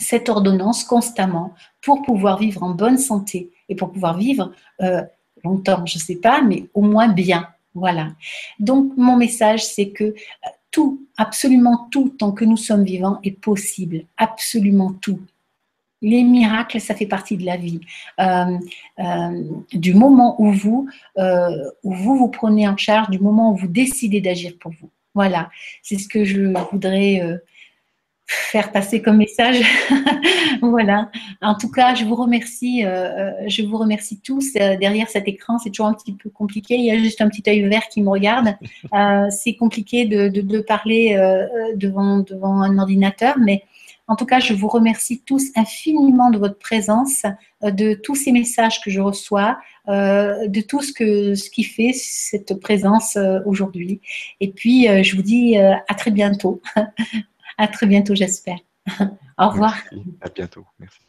[0.00, 5.02] cette ordonnance constamment pour pouvoir vivre en bonne santé et pour pouvoir vivre euh,
[5.44, 7.48] longtemps, je ne sais pas, mais au moins bien.
[7.74, 8.12] Voilà.
[8.58, 10.14] Donc, mon message, c'est que euh,
[10.72, 14.04] tout, absolument tout, tant que nous sommes vivants, est possible.
[14.16, 15.20] Absolument tout.
[16.02, 17.80] Les miracles, ça fait partie de la vie.
[18.20, 18.58] Euh,
[19.72, 20.88] du moment où vous
[21.84, 24.90] vous prenez en charge, du moment où vous décidez d'agir pour vous.
[25.14, 25.48] Voilà,
[25.82, 27.36] c'est ce que je voudrais euh,
[28.26, 29.60] faire passer comme message.
[30.60, 31.08] voilà.
[31.40, 34.54] En tout cas, je vous remercie, euh, euh, je vous remercie tous.
[34.54, 36.74] derrière cet écran, c'est toujours un petit peu compliqué.
[36.74, 38.56] Il y a juste un petit œil vert qui me regarde.
[39.30, 41.16] c'est compliqué de, parler
[41.76, 43.62] devant, devant un ordinateur, mais
[44.06, 47.22] en tout cas, je vous remercie tous infiniment de votre présence,
[47.62, 51.92] euh, de tous ces messages que je reçois, euh, de tout ce, que, qui fait
[51.94, 54.00] cette présence euh, aujourd'hui.
[54.40, 56.60] Et puis, je vous dis à très bientôt.
[57.58, 58.58] à très bientôt, j'espère.
[59.38, 59.76] Au revoir.
[60.20, 60.64] À bientôt.
[60.78, 61.00] Merci.